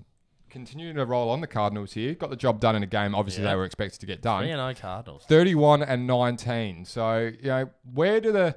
[0.54, 2.14] continuing to roll on the Cardinals here.
[2.14, 3.14] Got the job done in a game.
[3.14, 3.50] Obviously, Yeah.
[3.50, 4.42] they were expected to get done.
[4.44, 4.60] Three done.
[4.60, 5.24] and O Cardinals.
[5.28, 6.84] Thirty-one and nineteen.
[6.86, 8.56] So you know, where do the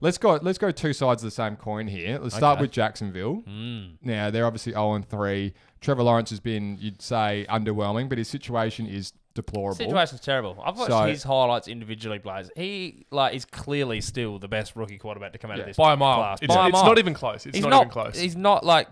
[0.00, 2.18] let's go let's go two sides of the same coin here.
[2.20, 3.42] Let's start with Jacksonville.
[3.48, 3.94] Mm.
[4.02, 5.54] Now they're obviously zero and three.
[5.80, 9.76] Trevor Lawrence has been, you'd say, underwhelming, but his situation is deplorable.
[9.76, 10.60] Situation's terrible.
[10.64, 12.50] I've watched So- his highlights individually, plays.
[12.56, 15.62] He like is clearly still the best rookie quarterback to come out Yeah.
[15.62, 16.16] of this By a mile.
[16.16, 16.38] class.
[16.42, 16.84] It's, By a it's mile.
[16.84, 17.46] not even close.
[17.46, 18.18] It's he's not, not, even close.
[18.18, 18.88] He's not like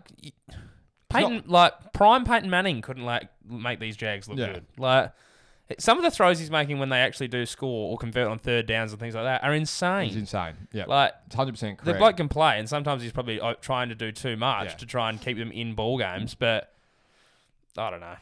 [1.08, 4.54] Peyton, like prime Peyton Manning couldn't like make these Jags look Yeah.
[4.54, 4.66] good.
[4.76, 5.12] Like
[5.78, 8.66] some of the throws he's making when they actually do score or convert on third
[8.66, 10.08] downs and things like that are insane.
[10.08, 10.54] He's insane.
[10.72, 14.12] Yeah, like hundred percent the bloke can play, and sometimes he's probably trying to do
[14.12, 14.74] too much Yeah.
[14.74, 16.34] to try and keep them in ball games.
[16.34, 16.72] But
[17.76, 18.16] I don't know.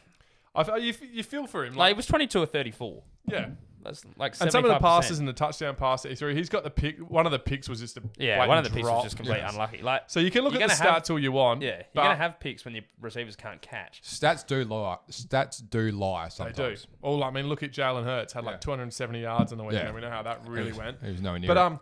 [0.55, 1.73] I you, you feel for him.
[1.73, 3.03] Like Like, it was twenty two or thirty four.
[3.25, 3.49] yeah.
[3.85, 6.49] That's like And some of the passes and the touchdown pass that he threw, he's
[6.49, 6.97] got the pick.
[6.99, 8.95] One of the picks was just a Yeah, one of the picks drop.
[8.97, 9.53] was just completely Yes.
[9.53, 9.81] unlucky.
[9.81, 11.61] Like So you can look You're at the gonna have- stats all you want.
[11.61, 14.01] yeah, you're but gonna have picks when your receivers can't catch.
[14.03, 14.97] Stats do lie.
[15.11, 16.81] Stats do lie They sometimes.
[16.83, 16.87] do.
[17.01, 18.59] All I mean, look at Jalen Hurts had like Yeah.
[18.59, 19.87] 270 yards on the weekend.
[19.89, 19.93] Yeah.
[19.93, 20.97] We know how that really went.
[21.03, 21.47] He was nowhere near.
[21.47, 21.61] But it.
[21.63, 21.79] um,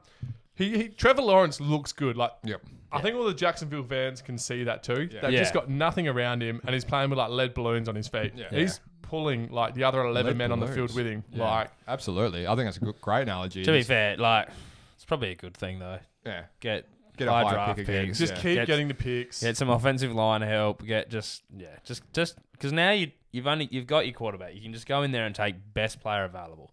[0.55, 2.17] he, he Trevor Lawrence looks good.
[2.17, 2.61] Like yep.
[2.91, 5.09] I think all the Jacksonville fans can see that too.
[5.11, 5.21] Yeah.
[5.21, 5.39] They've Yeah.
[5.39, 8.33] just got nothing around him, and he's playing with like lead balloons on his feet.
[8.35, 8.49] Yeah.
[8.51, 8.79] He's
[9.13, 11.23] pulling like the other 11 Lead men on the field with him.
[11.31, 11.43] Yeah.
[11.47, 12.47] Like Absolutely.
[12.47, 13.63] I think that's a good, great analogy.
[13.63, 14.49] To be fair, like
[14.95, 15.99] it's probably a good thing though.
[16.25, 16.45] yeah.
[16.59, 18.05] Get Get a High high draft pick again.
[18.07, 18.17] picks.
[18.17, 18.41] Just yeah.
[18.41, 19.43] keep Get- getting the picks.
[19.43, 20.83] Get some offensive line help.
[20.83, 24.55] Get just yeah, just just because now you you've only you've got your quarterback.
[24.55, 26.71] You can just go in there and take best player available,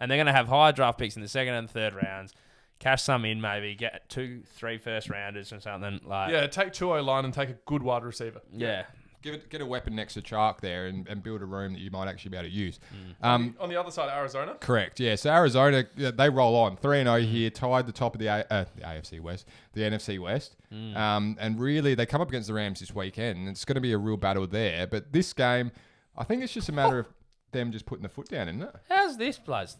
[0.00, 2.32] and they're going to have high draft picks in the second and third rounds.
[2.78, 6.32] Cash some in, maybe get two, three first rounders or something like.
[6.32, 8.40] yeah, take two O line and take a good wide receiver.
[8.50, 8.84] yeah.
[9.22, 11.80] Give it, get a weapon next to Chark there and, and build a room that
[11.80, 12.80] you might actually be able to use.
[13.22, 13.24] Mm.
[13.26, 14.56] Um, On the other side, Arizona.
[14.60, 14.98] Correct.
[15.00, 15.14] Yeah.
[15.14, 17.28] So Arizona, they roll on three and zero Mm.
[17.30, 20.96] here, tied the top of the, A- uh, the AFC West, the NFC West, Mm.
[20.96, 23.38] um, and really they come up against the Rams this weekend.
[23.38, 24.86] And it's going to be a real battle there.
[24.86, 25.70] But this game,
[26.16, 27.06] I think it's just a matter of
[27.52, 28.74] them just putting the foot down, isn't it?
[28.88, 29.76] How's this, Blaz?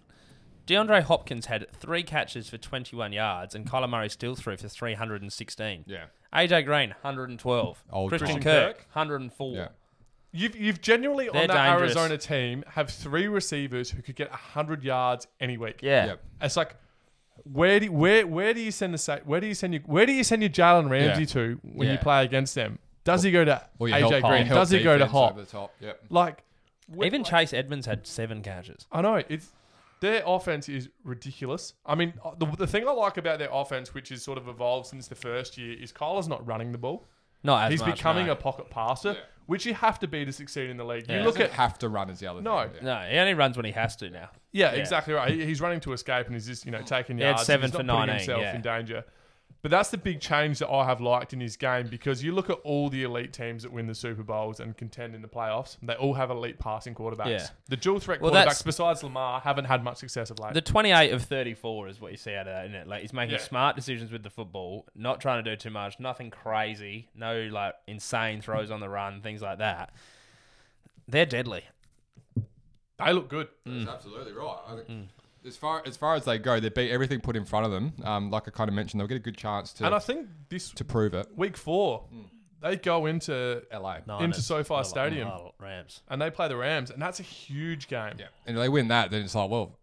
[0.67, 5.85] DeAndre Hopkins had three catches for 21 yards, and Kyler Murray still threw for 316.
[5.89, 6.05] Yeah.
[6.35, 7.85] AJ Green, 112.
[7.93, 8.43] Old Christian time.
[8.43, 8.87] Kirk, Kirk.
[8.95, 9.55] 104.
[9.55, 9.69] Yeah.
[10.35, 11.95] You've you've genuinely They're on that dangerous.
[11.97, 15.81] Arizona team have three receivers who could get hundred yards any week.
[15.83, 16.07] Yeah.
[16.07, 16.25] Yep.
[16.41, 16.77] It's like
[17.45, 20.07] where do where where do you send the sa- where do you send your where
[20.07, 21.27] do you send your Jalen Ramsey Yeah.
[21.27, 22.01] to when you Yeah.
[22.03, 22.79] play against them?
[23.05, 24.47] Does he go to Or you AJ help, Green?
[24.47, 25.33] help Does he go to defense Hop?
[25.33, 25.75] over the top.
[25.81, 26.01] Yep.
[26.09, 26.45] Like
[26.97, 28.87] wh- Even like- Chase Edmonds had seven catches.
[28.91, 29.51] I know it's
[30.03, 31.73] their offense is ridiculous.
[31.87, 34.49] I mean, uh, the, the thing I like about their offense, which has sort of
[34.49, 37.07] evolved since the first year, is Kyler's not running the ball.
[37.45, 38.33] Not as He's much, becoming no.
[38.33, 39.19] a pocket passer, Yeah.
[39.47, 41.07] which you have to be to succeed in the league.
[41.09, 41.19] Yeah.
[41.19, 42.41] You look Doesn't at have to run as the other.
[42.43, 42.63] No.
[42.69, 42.71] thing.
[42.77, 42.83] Yeah.
[43.05, 44.29] No, he only runs when he has to now.
[44.53, 44.81] Yeah, Yeah.
[44.81, 45.33] exactly right.
[45.33, 47.41] He- He's running to escape and he's just, you know, taking He had yards.
[47.43, 48.55] and seven he's for not putting 19, himself yeah.
[48.57, 49.05] in danger.
[49.63, 52.51] But that's the big change that I have liked in his game because you look
[52.51, 55.77] at all the elite teams that win the Super Bowls and contend in the playoffs.
[55.81, 57.29] They all have elite passing quarterbacks.
[57.29, 57.47] Yeah.
[57.69, 60.55] The dual threat Well, quarterbacks, besides Lamar, haven't had much success of late.
[60.55, 62.89] The 28 of 34 is what you see out of that, isn't it?
[62.89, 63.41] Like he's making Yeah.
[63.43, 67.75] smart decisions with the football, not trying to do too much, nothing crazy, no like
[67.87, 69.95] insane throws on the run, things like that.
[71.07, 71.63] They're deadly.
[72.99, 73.47] they look good.
[73.65, 74.59] That's absolutely right.
[74.67, 75.07] I think Mm.
[75.47, 77.93] As far as far as they go, they beat everything put in front of them.
[78.05, 80.29] Um, like I kind of mentioned, they'll get a good chance to And I think
[80.49, 81.27] this to prove it.
[81.37, 82.05] week four,
[82.61, 83.99] they go into LA.
[84.07, 85.29] Niners, SoFi the- Stadium.
[85.29, 86.03] the Rams.
[86.09, 88.15] and they play the Rams, and that's a huge game.
[88.19, 89.77] Yeah, and if they win that, then it's like, well,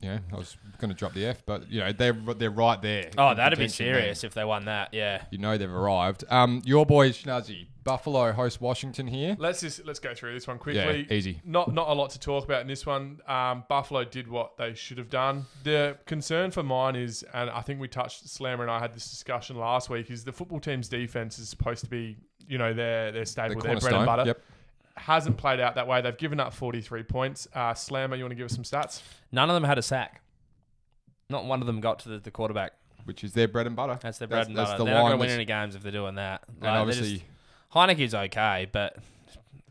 [0.00, 2.80] you know, I was going to drop the F, but you know, they're they're right
[2.82, 3.10] there.
[3.16, 3.94] Oh, that'd be contention there.
[4.00, 4.92] serious if they won that.
[4.92, 5.22] Yeah.
[5.30, 6.24] You know they've arrived.
[6.28, 9.36] Um, your boys, Schnuzzy, Buffalo host Washington here.
[9.38, 11.06] Let's just let's go through this one Yeah, quickly.
[11.16, 11.40] easy.
[11.44, 13.20] Not not a lot to talk about in this one.
[13.26, 15.46] Um, Buffalo did what they should have done.
[15.64, 19.08] The concern for mine is, and I think we touched Slammer and I had this
[19.08, 22.16] discussion last week, is the football team's defense is supposed to be,
[22.48, 24.24] you know, their their The stable, their bread and butter.
[24.26, 24.40] Yep.
[24.96, 26.00] Hasn't played out that way.
[26.00, 27.46] They've given up 43 points.
[27.54, 29.02] Uh, Slammer, you want to give us some stats?
[29.30, 30.22] None of them had a sack.
[31.28, 32.72] Not one of them got to the, the quarterback.
[33.04, 33.98] Which is their bread and butter.
[34.00, 34.78] That's their bread That's- and butter.
[34.78, 36.42] the They're not going to win any games if they're doing that.
[36.48, 37.24] And Like, they're obviously, just-
[37.74, 38.96] Heinicke's okay, but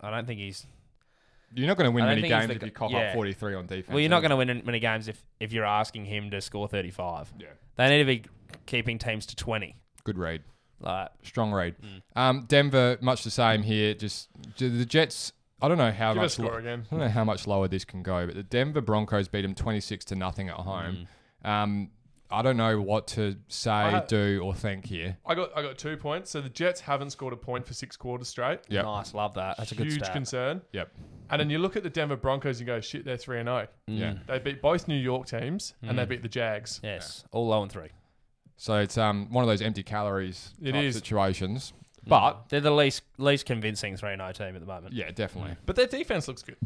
[0.01, 0.65] I don't think he's.
[1.53, 3.09] you're not going to win many games the if you cock yeah.
[3.09, 3.88] up 43 on defense.
[3.89, 6.67] Well, you're not going to win many games if, if you're asking him to score
[6.67, 7.33] 35.
[7.39, 7.47] Yeah.
[7.77, 8.23] They need to be
[8.65, 9.75] keeping teams to 20.
[10.03, 10.43] Good read.
[10.79, 11.75] Like, Strong raid.
[11.81, 12.01] Mm.
[12.15, 13.93] Um, Denver, much the same here.
[13.93, 15.31] Just the Jets.
[15.61, 16.31] I don't know how Give much.
[16.31, 16.85] score lo- again.
[16.91, 19.55] I don't know how much lower this can go, but the Denver Broncos beat them
[19.55, 21.07] 26 to nothing at home.
[21.45, 21.49] Mm.
[21.49, 21.89] Um,
[22.29, 25.15] I don't know what to say, ha- do, or think here.
[25.25, 26.31] I got I got two points.
[26.31, 28.59] So the Jets haven't scored a point for six quarters straight.
[28.67, 28.83] Yep.
[28.83, 29.13] nice.
[29.13, 29.57] Love that.
[29.57, 30.11] That's a Huge stat.
[30.11, 30.61] concern.
[30.73, 30.91] Yep.
[31.29, 33.67] And then you look at the Denver Broncos and go, shit, they're three and zero.
[33.88, 34.13] Yeah.
[34.13, 34.25] Mm.
[34.27, 36.09] They beat both New York teams and they Mm.
[36.09, 36.81] beat the Jags.
[36.83, 37.23] Yes.
[37.31, 37.89] All low and three.
[38.57, 40.95] So it's um one of those empty calories It type is.
[40.95, 41.73] situations.
[42.05, 42.09] Mm.
[42.09, 44.93] But they're the least least convincing 3 0 team at the moment.
[44.93, 45.55] yeah, definitely.
[45.65, 46.57] But their defense looks good.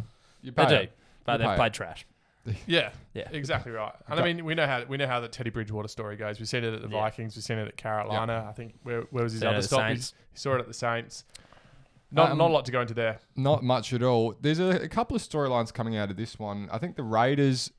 [0.41, 0.75] You They pay do.
[0.75, 0.91] it.
[1.25, 1.57] But You they've pay it.
[1.57, 2.05] played trash.
[2.67, 3.27] Yeah, Yeah.
[3.31, 3.93] exactly right.
[4.07, 6.39] And I mean, we know how we know how the Teddy Bridgewater story goes.
[6.39, 7.01] We've seen it at the Yeah.
[7.01, 7.35] Vikings.
[7.35, 8.45] We've seen it at Carolina.
[8.49, 9.81] I think where, where was his Seen it other at the stop?
[9.89, 10.13] He, Saints.
[10.31, 11.25] he saw it at the Saints.
[12.11, 13.19] Not Um, not a lot to go into there.
[13.35, 14.35] Not much at all.
[14.41, 16.67] There's a, a couple of storylines coming out of this one.
[16.71, 17.71] I think the Raiders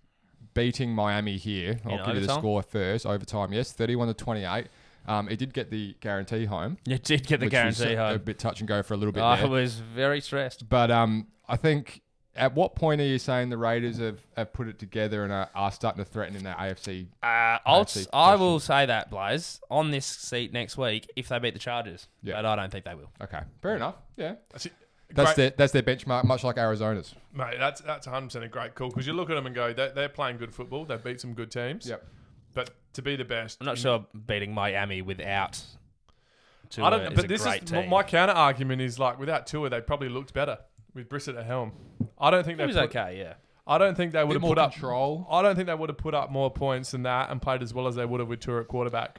[0.55, 1.79] beating Miami here.
[1.85, 3.07] I'll In give you the score first.
[3.07, 4.67] Overtime, yes, 31 to 28.
[5.07, 6.77] Um, it did get the guarantee home.
[6.87, 8.97] You did get the which was guarantee a, a bit touch and go for a
[8.97, 9.49] little bit I there.
[9.49, 10.69] was very stressed.
[10.69, 12.03] But um, I think
[12.37, 15.49] at what point are you saying the Raiders have, have put it together and are,
[15.55, 17.07] are starting to threaten in that AFC?
[17.23, 18.01] Uh, I'll, see.
[18.03, 21.61] s- I will say that, Blaze, on this seat next week if they beat the
[21.61, 22.07] Chargers.
[22.23, 22.35] Yeah.
[22.35, 23.11] But I don't think they will.
[23.23, 23.97] Okay, fair enough.
[24.17, 24.35] Yeah,
[25.15, 27.15] That's, Great- their that's their benchmark, much like Arizona's.
[27.35, 27.57] mate.
[27.59, 29.91] That's that's 100 percent a great call because you look at them and go, they,
[29.95, 30.85] they're playing good football.
[30.85, 31.87] They beat some good teams.
[31.89, 32.07] Yep.
[32.55, 35.63] But to be the best, I'm not in- sure beating Miami without
[36.71, 37.01] Tua I don't.
[37.03, 37.89] is But a this great is team.
[37.89, 40.59] my counter argument is like without Tua, they probably looked better
[40.95, 41.73] with Brissett at helm.
[42.19, 43.35] I don't think He they was put, okay, yeah.
[43.67, 44.73] I don't think they would have more put up.
[44.73, 45.27] control.
[45.31, 47.73] I don't think they would have put up more points than that and played as
[47.73, 49.19] well as they would have with Tua at quarterback.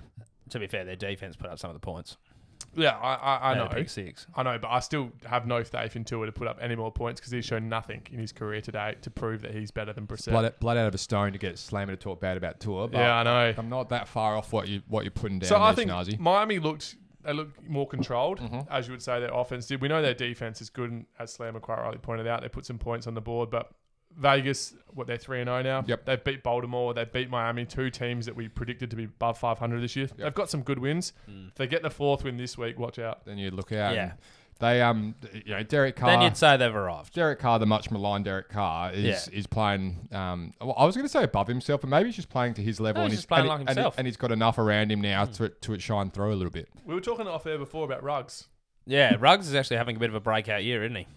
[0.50, 2.18] To be fair, their defense put up some of the points.
[2.76, 3.68] Yeah, I, I, I know.
[3.68, 4.28] Pick six.
[4.36, 6.92] I know, but I still have no faith in Tua to put up any more
[6.92, 10.08] points because he's shown nothing in his career today to prove that he's better than
[10.08, 10.32] Brissett.
[10.32, 12.88] Blood, blood out of a stone to get Slammer to talk bad about Tua.
[12.88, 13.54] But yeah, I know.
[13.58, 15.92] I'm not that far off what you what you're putting down So there, I think
[15.92, 16.20] Schnazzy.
[16.20, 18.66] Miami looked they looked more controlled, Mhm.
[18.72, 19.80] as you would say their offense did.
[19.80, 22.66] We know their defense is good, and as Slammer quite rightly pointed out, they put
[22.66, 23.52] some points on the board.
[23.52, 23.70] But
[24.18, 25.84] Vegas, what they're three and zero now.
[25.88, 26.06] Yep.
[26.06, 26.94] They've beat Baltimore.
[26.94, 30.08] They beat Miami, two teams that we predicted to be above 500 this year.
[30.18, 31.14] They've got some good wins.
[31.30, 31.50] Mm.
[31.50, 33.26] If they get the fourth win this week, watch out.
[33.26, 33.94] Then you look out.
[33.96, 34.14] Yeah.
[34.60, 36.12] They um you know Derek Carr.
[36.12, 37.16] Then you'd say they've arrived.
[37.16, 39.40] Derek Carr, the much maligned Derek Carr, is Yeah.
[39.40, 40.08] is playing.
[40.12, 42.62] Um, well, I was going to say above himself, but maybe he's just playing to
[42.62, 43.96] his level, No, and he's he's just playing and, like and he- himself.
[43.98, 46.70] and he's got enough around him now to to it shine through a little bit.
[46.86, 48.50] We were talking off air before about Ruggs.
[48.86, 51.08] Yeah, Ruggs is actually having a bit of a breakout year, isn't he?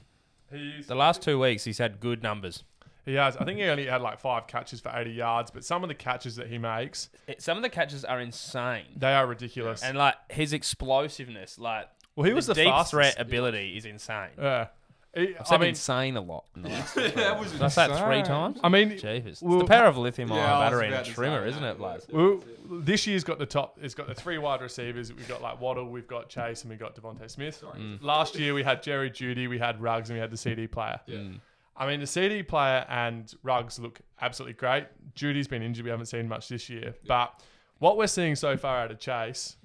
[0.51, 2.65] He's, The last two weeks, he's had good numbers.
[3.05, 3.37] He has.
[3.37, 5.95] I think he only had like five catches for 80 yards, but some of the
[5.95, 8.87] catches that he makes, It- some of the catches are insane.
[8.97, 9.83] they are ridiculous.
[9.83, 12.91] And like his explosiveness, like well, he was the, deep fastest.
[12.93, 14.29] threat ability is insane.
[14.39, 14.69] Yeah.
[15.17, 16.45] He- I've I said mean, insane a lot.
[16.57, 18.59] that was Did I say it three times?
[18.65, 19.41] I mean, Jeepers.
[19.43, 21.13] well- it's the power of lithium ion Yeah, I was battery and a about to
[21.15, 21.71] trimmer, say isn't that.
[21.73, 22.07] it, Blaze?
[22.11, 22.41] Well,
[22.83, 23.79] this year's got the top.
[23.81, 25.13] It's got the three wide receivers.
[25.13, 27.63] We've got like Waddle, we've got Chase, and we've got DeVonta Smith.
[27.77, 28.03] Mm.
[28.03, 30.99] Last year we had Jerry Jeudy, we had Ruggs, and we had the CD player.
[31.09, 31.39] Mm.
[31.77, 34.87] I mean, the CD player and Ruggs look absolutely great.
[35.15, 35.85] Jeudy's been injured.
[35.85, 36.95] We haven't seen much this year.
[37.07, 37.43] But
[37.79, 39.57] what we're seeing so far out of Chase,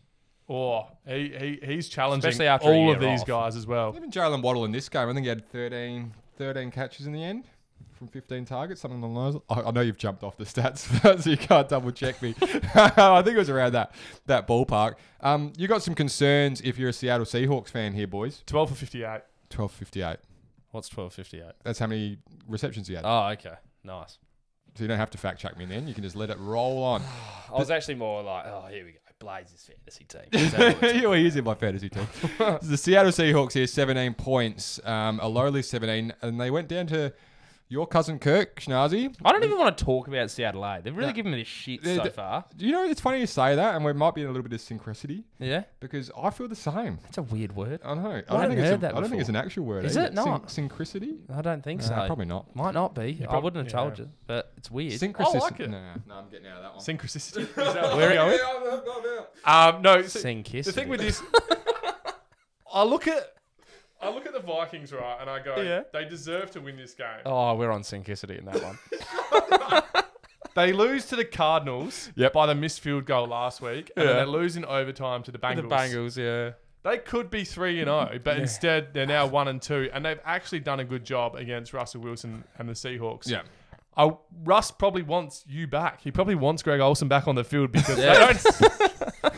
[0.49, 3.27] oh, he, he he's challenging Especially after a all of year these off.
[3.27, 3.93] guys as well.
[3.95, 7.23] Even Jaylen Waddle in this game, I think he had 13, 13 catches in the
[7.23, 7.45] end
[7.93, 9.41] from 15 targets, something along those.
[9.49, 12.33] I, I know you've jumped off the stats, so you can't double check me.
[12.41, 13.91] I think it was around that
[14.25, 14.95] that ballpark.
[15.21, 18.41] Um, you got some concerns if you're a Seattle Seahawks fan here, boys.
[18.47, 19.21] 12 for 58.
[19.51, 20.17] 12.58.
[20.71, 21.53] What's twelve fifty eight?
[21.63, 23.03] That's how many receptions he had.
[23.05, 24.17] Oh, okay, nice.
[24.75, 25.87] So you don't have to fact check me then.
[25.87, 27.01] You can just let it roll on.
[27.53, 30.21] I was actually more like, oh, here we go, Blazers fantasy team.
[30.31, 32.07] Is that what it's- well, he's in my fantasy team.
[32.61, 37.13] the Seattle Seahawks here, 17 points, um, a lowly 17, and they went down to
[37.71, 39.15] your cousin Kirk Schnazzy.
[39.23, 40.63] I don't even want to talk about Seattle.
[40.63, 40.81] A.
[40.83, 41.15] They've really No.
[41.15, 42.43] given me the shit They- so they- far.
[42.57, 44.53] You know, it's funny you say that, and we might be in a little bit
[44.53, 46.97] of synchronicity Yeah, because I feel the same.
[47.03, 47.79] that's a weird word.
[47.85, 47.99] I know.
[48.01, 48.69] I, haven't don't think it's.
[48.69, 49.85] heard A, that I don't think it's an actual word.
[49.85, 50.07] Is either.
[50.07, 50.49] it not?
[50.49, 51.17] Syn- synchronicity?
[51.31, 52.05] I don't think Nah, so.
[52.07, 52.55] probably not.
[52.55, 53.19] Might not be.
[53.21, 54.93] I prob- wouldn't have told you, but it's weird.
[54.93, 55.35] Synchronicity.
[55.35, 55.69] I like it.
[55.69, 56.83] No, no, I'm getting out of that one.
[56.83, 57.41] Synchronicity.
[57.49, 59.25] Is that Where- where we're going?
[59.45, 61.21] Um, no, so- Sing the thing with this,
[62.73, 63.33] I look at,
[64.01, 65.81] I look at the Vikings right, and I go, Yeah.
[65.91, 67.07] they deserve to win this game.
[67.25, 69.83] Oh, we're on syncicity in that one.
[70.55, 72.33] They lose to the Cardinals Yep.
[72.33, 74.13] by the missed field goal last week, and Yeah.
[74.15, 75.55] they lose in overtime to the Bengals.
[75.55, 76.53] the Bengals, yeah.
[76.89, 80.19] They could be three and zero, but instead they're now one and two, and they've
[80.25, 83.27] actually done a good job against Russell Wilson and the Seahawks.
[83.29, 83.43] Yeah.
[83.95, 84.11] I,
[84.43, 86.01] Russ probably wants you back.
[86.01, 88.13] He probably wants Greg Olsen back on the field because Yeah.
[88.33, 89.33] they don't.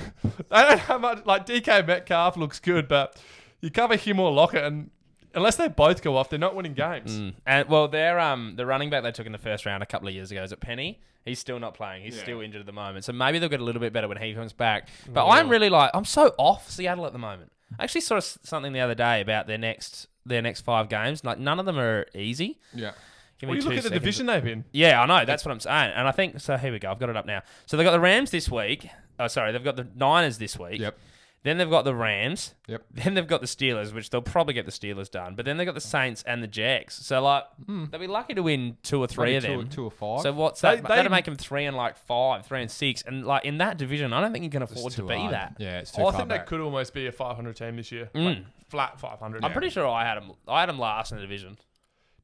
[0.50, 1.26] they don't have much.
[1.26, 3.18] Like DK Metcalf looks good, but
[3.62, 4.90] you cover him or Lockett, and
[5.34, 7.18] unless they both go off, they're not winning games.
[7.20, 7.34] Mm.
[7.46, 10.08] And well, they're um the running back they took in the first round a couple
[10.08, 11.00] of years ago is it Penny.
[11.24, 12.04] He's still not playing.
[12.04, 12.24] He's Yeah.
[12.24, 13.06] still injured at the moment.
[13.06, 14.88] So maybe they'll get a little bit better when he comes back.
[15.08, 17.52] But I'm really like I'm so off Seattle at the moment.
[17.80, 21.24] I actually saw s- something the other day about their next their next five games.
[21.24, 22.60] Like none of them are easy.
[22.74, 22.92] Yeah.
[23.40, 24.00] Give Well, you look at the seconds.
[24.02, 24.66] division they've been.
[24.72, 25.26] Yeah, I know.
[25.26, 25.94] That's what I'm saying.
[25.96, 26.58] And I think so.
[26.58, 26.92] Here we go.
[26.92, 27.42] I've got it up now.
[27.66, 28.88] So they've got the Rams this week.
[29.20, 29.52] Oh, sorry.
[29.52, 30.80] They've got the Niners this week.
[30.80, 30.98] Yep.
[31.44, 32.54] Then they've got the Rams.
[32.68, 32.84] Yep.
[32.94, 35.34] Then they've got the Steelers, which they'll probably get the Steelers done.
[35.36, 36.94] But then they've got the Saints and the Jags.
[36.94, 39.68] So like they'll be lucky to win two or three of Maybe them.
[39.70, 40.22] Two, two or five.
[40.22, 40.84] So what's They- that?
[40.88, 43.78] they- That'll make them three and like five, three and six, and like in that
[43.78, 45.34] division, I don't think you can afford to be hard.
[45.34, 45.56] that.
[45.58, 46.46] Yeah, it's too Oh, I think they back.
[46.46, 48.10] could almost be a 500 team this year.
[48.14, 48.26] Mm.
[48.26, 48.38] Like,
[48.70, 49.44] flat 500.
[49.44, 50.32] I'm pretty sure I had them.
[50.48, 51.58] I had them last in the division.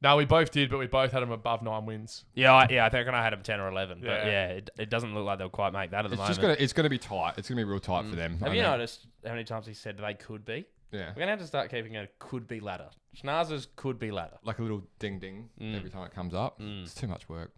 [0.00, 2.24] No, we both did, but we both had them above nine wins.
[2.34, 2.86] Yeah, I, yeah.
[2.86, 4.00] I think I had them ten or eleven.
[4.00, 4.26] But Yeah.
[4.26, 6.28] yeah, it, it doesn't look like they'll quite make that at the It's moment.
[6.28, 6.56] just gonna.
[6.58, 7.34] It's gonna be tight.
[7.36, 8.38] It's gonna be real tight for them.
[8.38, 8.70] Have I you know.
[8.72, 10.66] noticed how many times he said they could be?
[10.92, 11.08] Yeah.
[11.08, 12.90] We're gonna have to start keeping a could be ladder.
[13.16, 14.36] Schnauzer's could be ladder.
[14.44, 15.76] Like a little ding ding Mm.
[15.76, 16.60] every time it comes up.
[16.60, 16.84] Mm.
[16.84, 17.52] It's too much work.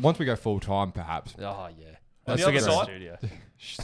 [0.00, 1.34] Once we go full time, perhaps.
[1.38, 1.96] Oh yeah.
[2.28, 3.18] On Let's the get other side- studio.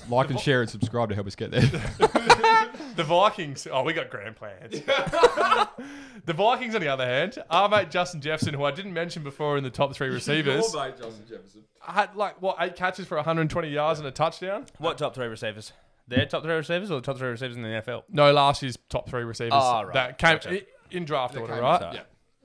[0.09, 1.63] Like and share and subscribe to help us get there.
[2.97, 3.67] The Vikings.
[3.73, 4.73] Oh, we got grand plans.
[6.27, 9.57] the Vikings, on the other hand, our mate Justin Jefferson, who I didn't mention before
[9.57, 11.63] in the top three receivers, Your mate, Justin Jefferson.
[11.81, 14.67] had like what eight catches for 120 yards and a touchdown.
[14.79, 15.73] What top three receivers?
[16.09, 18.03] Their top three receivers or the top three receivers in the NFL?
[18.11, 19.95] No, last year's top three receivers Oh, right.
[19.95, 20.51] that came Gotcha.
[20.51, 21.95] i- in draft order, right?
[21.95, 22.01] Yeah.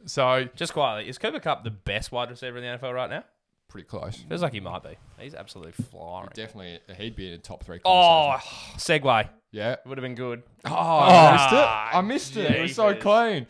[0.06, 3.24] So Just quietly, is Cooper Kupp the best wide receiver in the NFL right now?
[3.70, 4.24] Pretty close.
[4.30, 4.96] Feels like he might be.
[5.20, 6.30] He's absolutely flying.
[6.34, 7.80] Definitely, he'd be in the top three.
[7.84, 9.04] Oh, conversation.
[9.04, 9.30] segue.
[9.52, 9.76] Yeah.
[9.86, 10.44] Would have been good.
[10.66, 11.96] Oh, I missed Ah, it.
[11.98, 12.52] I missed it.
[12.52, 13.04] It was so jeepers.
[13.04, 13.48] clean.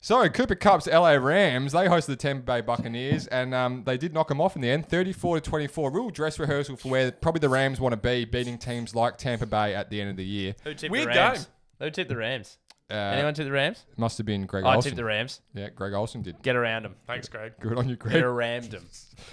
[0.00, 4.14] So Cooper Kupp's LA Rams, they hosted the Tampa Bay Buccaneers, and um, they did
[4.14, 5.90] knock them off in the end, 34 to 24.
[5.90, 9.46] Real dress rehearsal for where probably the Rams want to be, beating teams like Tampa
[9.46, 10.54] Bay at the end of the year.
[10.62, 11.38] Who tipped Weird the Rams?
[11.38, 11.46] game.
[11.80, 12.58] Who tipped the Rams?
[12.88, 13.84] Uh, Anyone tip the Rams?
[13.96, 14.72] must have been Greg Olsen.
[14.72, 14.90] I Olsen.
[14.90, 15.40] tipped the Rams.
[15.54, 16.40] Yeah, Greg Olsen did.
[16.42, 16.94] Get around them.
[17.06, 17.54] Thanks, Greg.
[17.60, 18.12] Good on you, Greg.
[18.14, 18.24] Get Greg.
[18.32, 18.86] around them.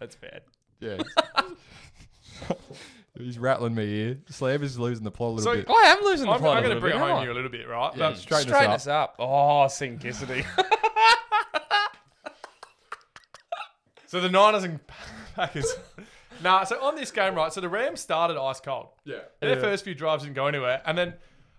[0.00, 0.40] That's bad.
[0.80, 0.98] Yeah.
[3.18, 4.18] He's rattling me here.
[4.28, 5.70] Slav is losing the plot a little So- bit.
[5.70, 6.56] I am losing the I'm, plot.
[6.58, 7.92] I'm going to bring it home aren't you a little bit, right?
[7.96, 9.16] Yeah, But- straighten Straighten us us up.
[9.18, 10.44] Oh, simplicity.
[14.08, 14.80] So the Niners and
[15.34, 15.74] Packers.
[16.42, 17.52] nah, so on this game, right?
[17.52, 18.88] So the Rams started ice cold.
[19.04, 19.18] Yeah.
[19.40, 21.14] Their first few drives didn't go anywhere, and then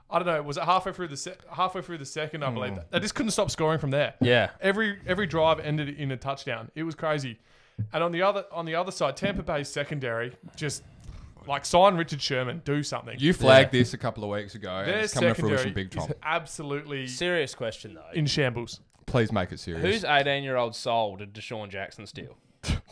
[0.10, 2.43] I don't know, was it halfway through the se- halfway through the second?
[2.43, 2.91] I believe that.
[2.91, 4.13] they just couldn't stop scoring from there.
[4.22, 4.52] yeah.
[4.62, 6.72] Every every drive ended in a touchdown.
[6.76, 7.39] It was crazy.
[7.93, 10.84] And on the other on the other side, Tampa Bay's secondary just
[11.46, 13.15] like sign Richard Sherman, do something.
[13.20, 15.74] You flagged this a couple of weeks ago, and Their it's coming to secondary fruition
[15.74, 16.13] big is time.
[16.24, 18.04] absolutely Serious question though.
[18.13, 18.82] in shambles.
[19.06, 19.84] Please make it serious.
[19.84, 22.36] Whose 18 year old soul did DeSean Jackson steal?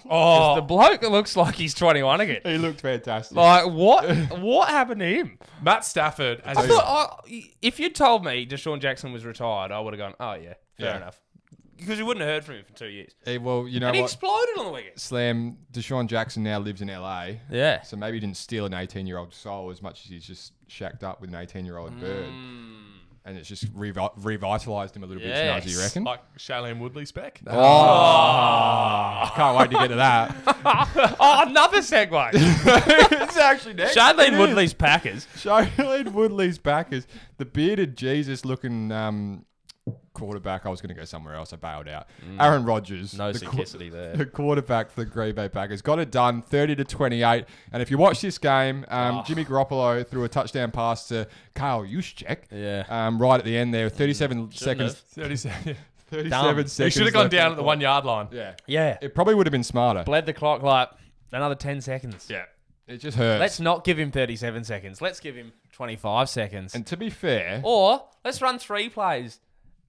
[0.07, 2.41] Oh, The bloke looks like he's 21 again.
[2.43, 3.35] he looked fantastic.
[3.35, 4.05] Like what?
[4.39, 5.39] what happened to him?
[5.63, 9.71] Matt Stafford as I a- thought I, if you'd told me DeSean Jackson was retired,
[9.71, 10.97] I would have gone, oh yeah, fair Yeah.
[10.97, 11.19] enough,
[11.77, 13.13] because you wouldn't have heard from him for two years.
[13.25, 14.11] Hey, well, you know and he what?
[14.11, 14.99] exploded on the weekend.
[14.99, 17.29] Slam, DeSean Jackson now lives in LA.
[17.49, 17.81] Yeah.
[17.81, 20.53] So maybe he didn't steal an 18 year old soul as much as he's just
[20.67, 22.27] shacked up with an 18 year old bird.
[22.27, 22.81] Mm.
[23.27, 25.65] And it's just revi- revitalized him a little bit, Yes.
[25.65, 26.03] Snazzy, you reckon?
[26.03, 27.41] like Shailene Woodley spec.
[27.47, 30.35] Oh, can't wait to get to that.
[31.19, 32.29] Oh, another segue.
[32.33, 33.95] it's actually next.
[33.95, 35.27] Shailene Woodley's Packers.
[35.35, 37.07] Shailene Woodley's Packers.
[37.37, 39.45] The bearded Jesus looking um,
[40.15, 40.65] quarterback.
[40.65, 41.53] I was going to go somewhere else.
[41.53, 42.07] I bailed out.
[42.39, 43.13] Aaron Rodgers.
[43.13, 43.17] Mm.
[43.19, 44.15] No the qu- there.
[44.17, 47.45] The quarterback for the Green Bay Packers got it done, thirty to twenty-eight.
[47.71, 49.23] And if you watch this game, um, Oh.
[49.27, 52.37] Jimmy Garoppolo threw a touchdown pass to Kyle Juszczyk.
[52.51, 52.85] Yeah.
[52.89, 54.93] Um, right at the end there, thirty-seven seconds.
[55.15, 55.27] have.
[55.27, 55.75] 37.
[56.07, 56.67] Thirty-seven Dumb.
[56.67, 56.77] seconds.
[56.77, 58.27] He should have gone down at the one yard line.
[58.31, 58.97] Yeah, Yeah.
[59.01, 60.03] it probably would have been smarter.
[60.03, 60.89] Bled the clock like
[61.31, 62.27] another 10 seconds.
[62.29, 62.43] Yeah.
[62.87, 63.39] It just hurts.
[63.39, 65.01] Let's not give him 37 seconds.
[65.01, 66.75] Let's give him 25 seconds.
[66.75, 69.39] and to be fair, or let's run three plays.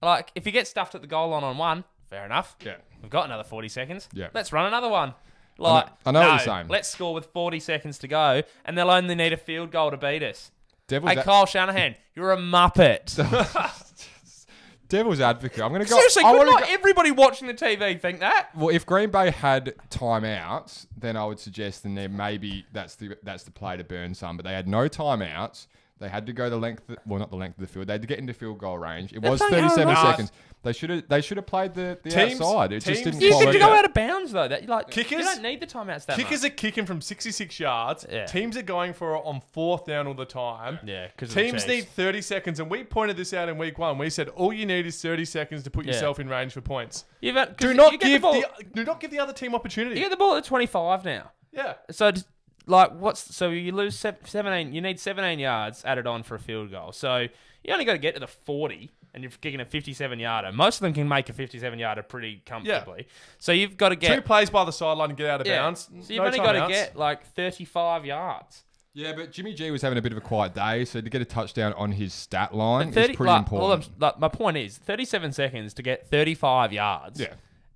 [0.01, 2.55] Like, if you get stuffed at the goal line on one, fair enough.
[2.63, 2.75] Yeah.
[3.01, 4.09] We've got another 40 seconds.
[4.13, 4.29] Yeah.
[4.33, 5.13] Let's run another one.
[5.57, 6.67] Like, I know what no, you're saying.
[6.67, 9.97] Let's score with 40 seconds to go, and they'll only need a field goal to
[9.97, 10.51] beat us.
[10.87, 13.15] Devil's, Hey, a- Kyle Shanahan, you're a muppet.
[14.89, 15.61] Devil's advocate.
[15.61, 15.97] I'm going to go.
[15.97, 18.49] Seriously, I could not go- everybody watching the TV think that?
[18.55, 23.17] Well, if Green Bay had timeouts, then I would suggest then there maybe that's the
[23.23, 24.37] that's the play to burn some.
[24.37, 25.67] But they had no timeouts.
[25.99, 27.87] They had to go the length, of, well, not the length of the field.
[27.87, 29.13] They had to get into field goal range.
[29.13, 30.31] It was That's oh, not 37 how it seconds.
[30.63, 32.73] They should have they should have played the, the Teams- outside.
[32.73, 33.77] It just didn't You quite get to work go out.
[33.79, 34.47] out of bounds though.
[34.47, 36.51] That like Kickers- You don't need the timeouts that Kickers much.
[36.51, 38.05] are kicking from 66 yards.
[38.11, 38.25] Yeah.
[38.25, 40.79] Teams are going for it on fourth down all the time.
[40.85, 43.77] Yeah, 'cause of the teams need 30 seconds, and we pointed this out in week
[43.79, 43.97] one.
[43.97, 45.93] We said all you need is 30 seconds to put Yeah.
[45.93, 47.05] yourself in range for points.
[47.21, 49.95] You've Do not give the, ball, the, do not give the other team opportunity.
[49.95, 51.31] you get the ball at 25 now.
[51.51, 52.27] yeah, So, just,
[52.67, 54.73] like, what's so you lose se- 17?
[54.73, 56.91] You need 17 yards added on for a field goal.
[56.91, 57.27] So
[57.63, 60.51] you only got to get to the 40, and you're kicking a 57 yarder.
[60.51, 63.07] Most of them can make a 57 yarder pretty comfortably.
[63.39, 65.61] So you've got to get two plays by the sideline and get out of yeah.
[65.61, 65.89] bounds.
[66.01, 68.63] So you've No only got to get like 35 yards.
[68.93, 71.21] Yeah, but Jimmy G was having a bit of a quiet day, so to get
[71.21, 73.83] a touchdown on his stat line 30, is pretty like, important.
[73.83, 77.19] I'm- like, my point is, 37 seconds to get 35 yards.
[77.19, 77.33] Yeah.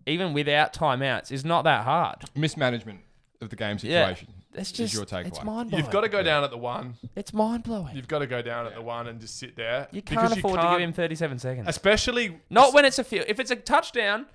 [0.08, 2.23] Even without timeouts is not that hard.
[2.36, 3.01] Mismanagement
[3.39, 4.15] of the game Yeah.
[4.54, 4.62] Situation.
[4.62, 5.28] It's is just your takeaway.
[5.28, 5.84] it's mind blowing.
[5.84, 6.96] You've got to go down at the one.
[7.16, 7.96] It's mind blowing.
[7.96, 9.88] You've got to go down at the one and just sit there.
[9.92, 11.68] You can't afford to can't- give him 37 seconds.
[11.68, 13.26] especially Not when it's a field.
[13.28, 14.26] If it's a touchdown,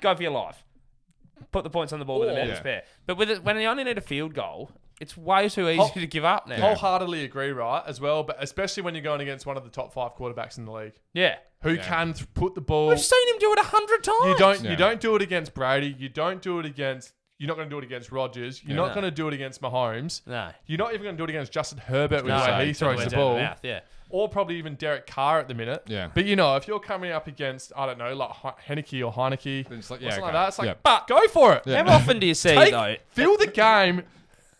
[0.00, 0.62] go for your life.
[1.50, 2.58] Put the points on the board with a man to Yeah.
[2.58, 2.82] spare.
[3.06, 4.70] But with it, when you only need a field goal,
[5.00, 6.56] it's way too easy Whole- to give up now.
[6.60, 7.82] wholeheartedly agree, right?
[7.86, 10.64] As well, but especially when you're going against one of the top five quarterbacks in
[10.64, 11.82] the league Yeah, who Yeah.
[11.82, 12.88] can th- put the ball.
[12.88, 14.24] we've seen him do it a hundred times.
[14.26, 14.60] You don't.
[14.62, 14.70] Yeah.
[14.70, 15.94] You don't do it against Brady.
[15.98, 17.12] You don't do it against.
[17.42, 18.62] You're not going to do it against Rodgers.
[18.62, 18.76] You're Yeah.
[18.76, 18.94] not No.
[18.94, 20.24] going to do it against Mahomes.
[20.28, 22.66] No, You're not even going to do it against Justin Herbert with no, the way
[22.68, 25.48] he throws always the out of ball, mouth, yeah, or probably even Derek Carr at
[25.48, 25.82] the minute.
[25.86, 26.08] Yeah.
[26.14, 29.12] But you know, if you're coming up against, I don't know, like He- Henneke or
[29.12, 30.20] Heinicke, Then it's like- yeah, something okay.
[30.22, 30.74] like that, it's like, Yeah.
[30.84, 31.62] but go for it.
[31.66, 31.82] Yeah.
[31.82, 32.94] How often do you see Take, though?
[33.08, 34.04] feel the game,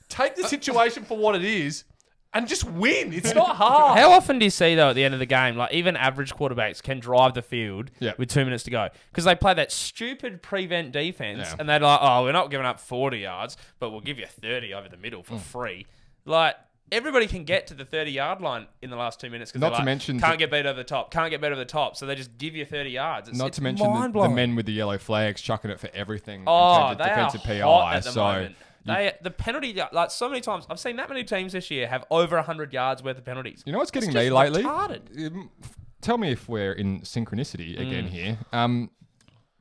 [0.09, 1.85] take the situation for what it is,
[2.35, 3.12] and just win.
[3.12, 3.99] It's not hard.
[3.99, 6.35] How often do you see though at the end of the game, like even average
[6.35, 8.12] quarterbacks can drive the field Yeah.
[8.18, 11.57] with two minutes to go because they play that stupid prevent defense Yeah.
[11.59, 14.73] and they're like, oh, we're not giving up forty yards, but we'll give you thirty
[14.75, 15.27] over the middle Mm.
[15.27, 15.87] for free.
[16.25, 16.57] Like
[16.90, 19.71] everybody can get to the thirty yard line in the last two minutes because Not
[19.71, 21.64] to like, mention can't the- get beat over the top, can't get beat over the
[21.64, 23.29] top, so they just give you thirty yards.
[23.29, 24.35] It's, Not it's to mention the, the mind-blowing.
[24.35, 27.40] men with the yellow flags chucking it for everything Oh, in terms of they defensive
[27.40, 27.61] are PI.
[27.61, 28.57] hot at the so moment.
[28.85, 32.05] They the penalty like so many times I've seen that many teams this year have
[32.11, 33.62] over hundred yards worth of penalties.
[33.66, 34.62] you know what's getting It's me lately?
[34.64, 35.26] retarded.
[35.33, 35.51] Um,
[36.01, 38.09] tell me if we're in synchronicity again Mm.
[38.09, 38.39] here.
[38.53, 38.91] Um,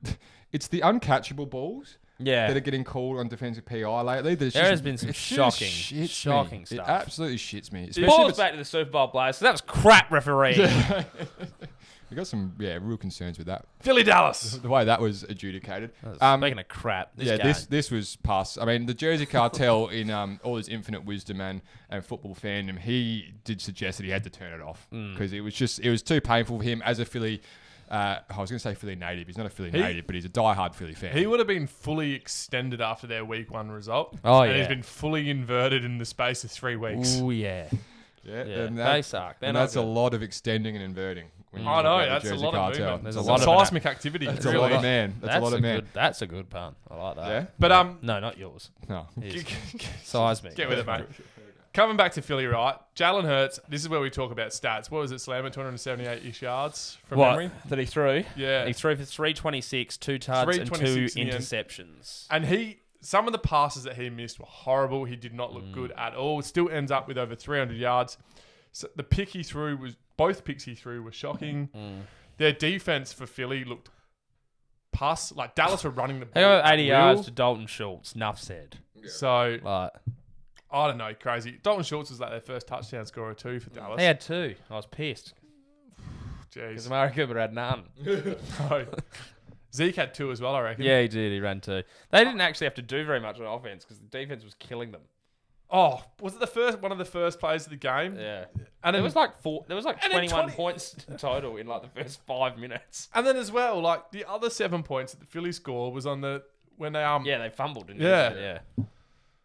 [0.51, 2.47] it's the uncatchable balls Yeah.
[2.47, 4.33] that are getting called on defensive PI lately.
[4.35, 6.07] There's There has been some shocking, shits me.
[6.07, 6.87] shocking It stuff.
[6.89, 7.81] absolutely shits me.
[8.05, 9.37] Balls it's- back to the Super Bowl players.
[9.37, 10.57] So that was crap refereeing.
[12.11, 13.65] we got some yeah real concerns with that.
[13.79, 14.55] Philly Dallas.
[14.61, 15.91] The way that was adjudicated.
[16.19, 17.47] Um, Speaking of crap, this yeah, game.
[17.47, 18.59] this this was past.
[18.61, 22.77] I mean, the Jersey cartel, in um, all his infinite wisdom and, and football fandom,
[22.77, 25.13] he did suggest that he had to turn it off Mm.
[25.13, 27.41] because it was just it was too painful for him as a Philly.
[27.89, 29.27] Uh, I was going to say Philly native.
[29.27, 31.15] He's not a Philly He- native, but he's a diehard Philly fan.
[31.17, 34.17] He would have been fully extended after their week one result.
[34.23, 34.57] Oh, and yeah.
[34.59, 37.19] he's been fully inverted in the space of three weeks.
[37.21, 37.65] Oh yeah,
[38.23, 38.55] yeah, yeah.
[38.63, 39.39] and they that- suck.
[39.39, 39.87] They're and not that's a good.
[39.87, 41.25] lot of extending and inverting.
[41.51, 42.69] When you I know about the that's a lot cartel.
[42.69, 43.03] of movement.
[43.03, 44.25] There's There's a a lot of seismic activity.
[44.25, 44.57] That's really.
[44.57, 45.13] a lot of man.
[45.21, 45.75] That's, a lot of man.
[45.81, 46.75] Good, that's a good pun.
[46.89, 47.27] I like that.
[47.29, 47.45] Yeah?
[47.59, 48.69] But um, No, not yours.
[48.89, 49.07] No.
[50.03, 50.55] Seismic.
[50.55, 51.05] get with it, mate.
[51.73, 52.75] Coming back to Philly, right?
[52.97, 53.59] Jalen Hurts.
[53.69, 54.91] This is where we talk about stats.
[54.91, 55.49] What was it, Slammer?
[55.49, 57.51] 278 ish yards from What memory.
[57.69, 58.23] that he threw?
[58.35, 58.65] Yeah.
[58.65, 61.31] He threw for three twenty six, two tards and two in the end.
[61.31, 62.27] interceptions.
[62.29, 65.05] And he, some of the passes that he missed were horrible.
[65.05, 65.71] He did not look Mm.
[65.73, 66.41] good at all.
[66.41, 68.17] Still ends up with over 300 yards.
[68.71, 71.69] So the pick he threw was both picks he threw were shocking.
[71.75, 72.01] Mm.
[72.37, 73.89] Their defense for Philly looked
[74.91, 75.31] pus.
[75.31, 77.13] Like Dallas were running the They got eighty at will.
[77.15, 78.15] yards to Dalton Schultz.
[78.15, 78.77] Nuff said.
[79.07, 79.91] So Like
[80.73, 81.59] I don't know, crazy.
[81.61, 83.99] Dalton Schultz was like their first touchdown scorer too for Dallas.
[83.99, 84.55] he had two.
[84.69, 85.33] I was pissed
[86.53, 86.87] because Jeez.
[86.87, 87.83] Amari Cooper had none.
[88.69, 88.85] No.
[89.73, 90.83] Zeke had two as well, I reckon.
[90.83, 91.31] Yeah, he did.
[91.31, 91.83] He ran two.
[92.11, 94.91] They didn't actually have to do very much on offense because the defense was killing
[94.91, 94.99] them.
[95.71, 98.17] Oh, was it the first one of the first plays of the game?
[98.19, 98.45] Yeah,
[98.83, 99.63] And it was like four.
[99.67, 102.57] There was like And then twenty one 20 points total in like the first five
[102.57, 103.07] minutes.
[103.15, 106.21] and then as well, like the other seven points that the Philly score was on
[106.21, 106.43] the
[106.77, 107.87] when they um Yeah, they fumbled.
[107.87, 108.33] Didn't Yeah.
[108.33, 108.59] yeah.
[108.77, 108.85] It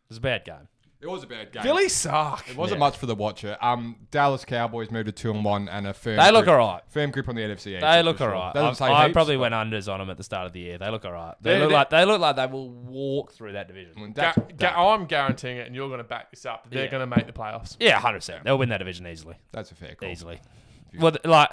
[0.09, 0.69] was a bad game.
[0.99, 1.63] It was a bad game.
[1.63, 2.49] Philly suck.
[2.49, 2.87] It wasn't Yeah.
[2.87, 3.59] much for the watcher.
[3.61, 6.17] Um, Dallas Cowboys moved to two and one and a firm.
[6.17, 6.83] They look grip, alright.
[6.89, 7.75] Firm grip on the NFC.
[7.75, 8.35] East, They look for sure.
[8.35, 8.55] alright.
[8.55, 10.53] Doesn't I, say I heaps, probably but- went unders on them at the start of
[10.55, 10.79] the year.
[10.79, 11.35] They look alright.
[11.43, 14.13] They They- look they- like they look like they will walk through that division.
[14.13, 16.65] Ga- Dak's ga- I'm guaranteeing it, and you're going to back this up.
[16.65, 16.91] that They're Yeah.
[16.91, 17.77] going to make the playoffs.
[17.79, 18.45] Yeah, hundred percent.
[18.45, 19.37] They'll win that division easily.
[19.53, 20.09] that's a fair call.
[20.09, 20.41] Easily.
[20.99, 21.51] Well, th- like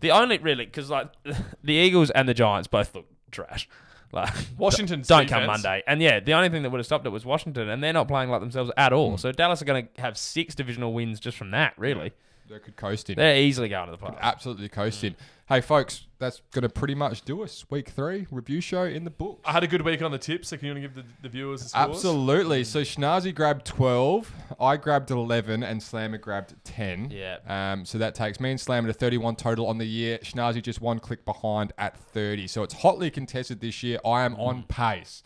[0.00, 1.08] the only really because like
[1.64, 3.68] the Eagles and the Giants both look trash.
[4.14, 5.82] Like Washington's don't come Monday.
[5.86, 8.08] And yeah, the only thing that would have stopped it was Washington, and they're not
[8.08, 9.10] playing like themselves at all.
[9.10, 9.16] Hmm.
[9.16, 11.74] So Dallas are going to have six divisional wins just from that.
[11.76, 12.12] Really,
[12.48, 13.16] They could coast in.
[13.16, 14.20] they're easily going to the playoffs.
[14.20, 15.16] Absolutely coast in.
[15.46, 17.66] Hey, folks, that's going to pretty much do us.
[17.68, 19.40] Week three review show in the book.
[19.44, 21.04] I had a good week on the tips, so can you want to give the,
[21.22, 21.96] the viewers the scores?
[21.96, 22.64] Absolutely.
[22.64, 27.10] So Schnazi grabbed 12, I grabbed 11, and Slammer grabbed 10.
[27.10, 27.38] Yeah.
[27.46, 30.18] Um, so that takes me and Slammer to 31 total on the year.
[30.18, 32.46] Schnazi just one click behind at 30.
[32.46, 33.98] So it's hotly contested this year.
[34.04, 35.24] I am on pace.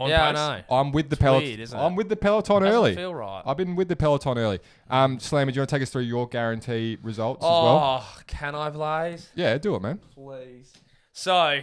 [0.00, 0.38] On yeah, pace.
[0.40, 0.64] I know.
[0.76, 1.60] I'm with the It's peloton.
[1.60, 1.82] isn't it?
[1.82, 2.94] I'm with the peloton Doesn't early.
[2.94, 3.42] feel right.
[3.44, 4.58] I've been with the peloton early.
[4.88, 8.00] Um, Slammer, do you want to take us through your guarantee results as well?
[8.02, 9.28] Oh, can I, Blaze?
[9.34, 10.00] Yeah, do it, man.
[10.14, 10.72] Please.
[11.12, 11.60] So,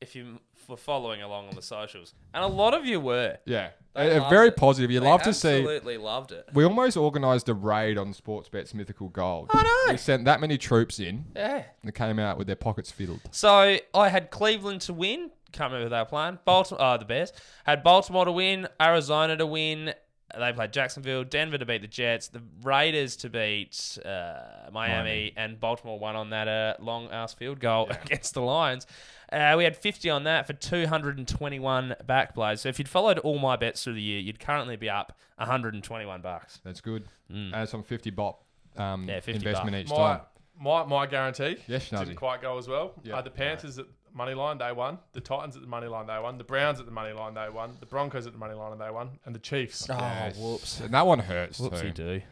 [0.00, 0.38] if you
[0.68, 3.70] were following along on the socials, and a lot of you were, Yeah.
[3.92, 4.56] They Uh, loved very it.
[4.56, 4.92] positive.
[4.92, 5.48] You They love to see.
[5.58, 6.48] Absolutely loved it.
[6.54, 9.50] We almost organised a raid on Sportsbet's Mythical Gold.
[9.52, 9.92] I know.
[9.92, 11.54] We sent that many troops in Yeah.
[11.56, 13.20] and they came out with their pockets filled.
[13.32, 15.32] So I had Cleveland to win.
[15.52, 16.38] Can't remember who they were playing.
[16.44, 17.32] Baltimore, uh, the Bears
[17.64, 19.92] had Baltimore to win, Arizona to win.
[20.38, 25.32] They played Jacksonville, Denver to beat the Jets, the Raiders to beat uh, Miami, Miami.
[25.36, 28.86] and Baltimore won on that uh, long ass field goal against the Lions.
[29.32, 32.60] Uh, we had 50 on that for 221 back plays.
[32.60, 36.20] So if you'd followed all my bets through the year, you'd currently be up 121
[36.20, 36.60] bucks.
[36.64, 37.04] That's good.
[37.30, 37.52] Mm.
[37.52, 38.44] And it's on 50 bop
[38.76, 39.80] um, Yeah, 50 investment buck.
[39.84, 40.20] each My, time.
[40.60, 42.92] my, my guarantee Yes, didn't quite go as well.
[43.02, 43.14] Yeah.
[43.14, 44.98] I had the Panthers at money line they won.
[45.12, 46.38] the Titans at the money line they won.
[46.38, 47.76] the Browns at the money line they won.
[47.80, 49.10] the Broncos at the money line they won.
[49.24, 49.88] and the Chiefs.
[49.90, 50.36] Oh, yes.
[50.38, 50.80] Oh, whoops.
[50.80, 52.04] And that one hurts Whoopsie too.
[52.18, 52.22] do.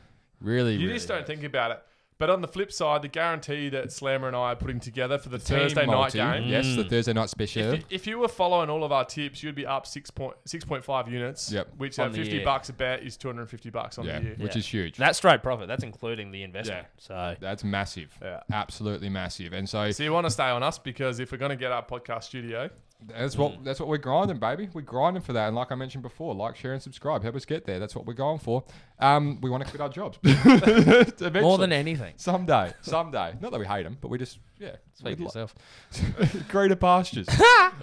[0.40, 1.26] Really, You really just don't hurts.
[1.28, 1.82] think about it.
[2.18, 5.28] But on the flip side, the guarantee that Slammer and I are putting together for
[5.28, 6.18] the, Team Thursday night multi.
[6.18, 6.48] game.
[6.48, 6.90] Yes, the Mm.
[6.90, 7.62] Thursday night special.
[7.74, 10.34] If you, if you were following all of our tips, you'd be up six point
[10.44, 11.52] six point five units.
[11.52, 11.68] Yep.
[11.76, 12.44] Which On at the fifty year.
[12.44, 14.34] bucks a bet is two hundred and fifty bucks on yeah, the year.
[14.38, 14.58] which Yeah.
[14.58, 14.96] is huge.
[14.96, 15.68] That's straight profit.
[15.68, 16.88] That's including the investment.
[16.96, 18.12] So That's massive.
[18.20, 18.40] Yeah.
[18.52, 19.52] Absolutely massive.
[19.52, 21.70] And so So you want to stay on us because if we're going to get
[21.70, 22.68] our podcast studio,
[23.06, 23.38] That's Mm.
[23.38, 24.68] what that's what we're grinding, baby.
[24.72, 27.22] We're grinding for that, and like I mentioned before, like, share, and subscribe.
[27.22, 27.78] Help us get there.
[27.78, 28.64] That's what we're going for.
[28.98, 30.18] Um, we want to quit our jobs
[31.40, 32.14] more than anything.
[32.16, 33.34] someday, someday.
[33.40, 35.54] Not that we hate them, but we just yeah, Speak for yourself.
[36.48, 37.28] greener pastures.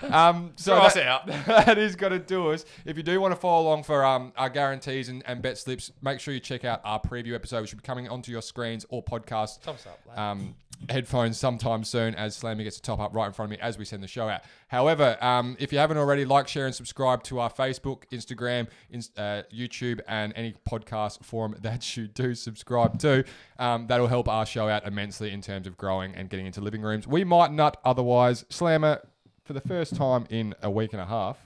[0.01, 1.26] um, so that, out.
[1.47, 2.66] that is going to do us.
[2.84, 5.91] If you do want to follow along for um, our guarantees and, and bet slips,
[6.01, 8.86] make sure you check out our preview episode, which will be coming onto your screens
[8.89, 9.99] or podcast Thumbs up.
[10.09, 10.20] lad.
[10.20, 10.55] um,
[10.89, 13.78] headphones sometime soon as Slammy gets a top up right in front of me as
[13.78, 14.41] we send the show out.
[14.67, 19.11] However, um, if you haven't already, like, share, and subscribe to our Facebook, Instagram, ins-
[19.17, 23.23] uh, YouTube, and any podcast forum that you do subscribe to.
[23.59, 26.82] Um, that'll help our show out immensely in terms of growing and getting into living
[26.82, 27.07] rooms.
[27.07, 28.45] We might not otherwise.
[28.49, 29.01] Slammer,
[29.43, 31.38] for the first time in a week and a half,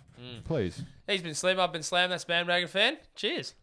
[0.46, 0.84] please.
[1.08, 1.60] He's been Slim.
[1.60, 2.10] I've been Slam.
[2.10, 2.98] That's Bandwagon Fan.
[3.16, 3.56] Cheers.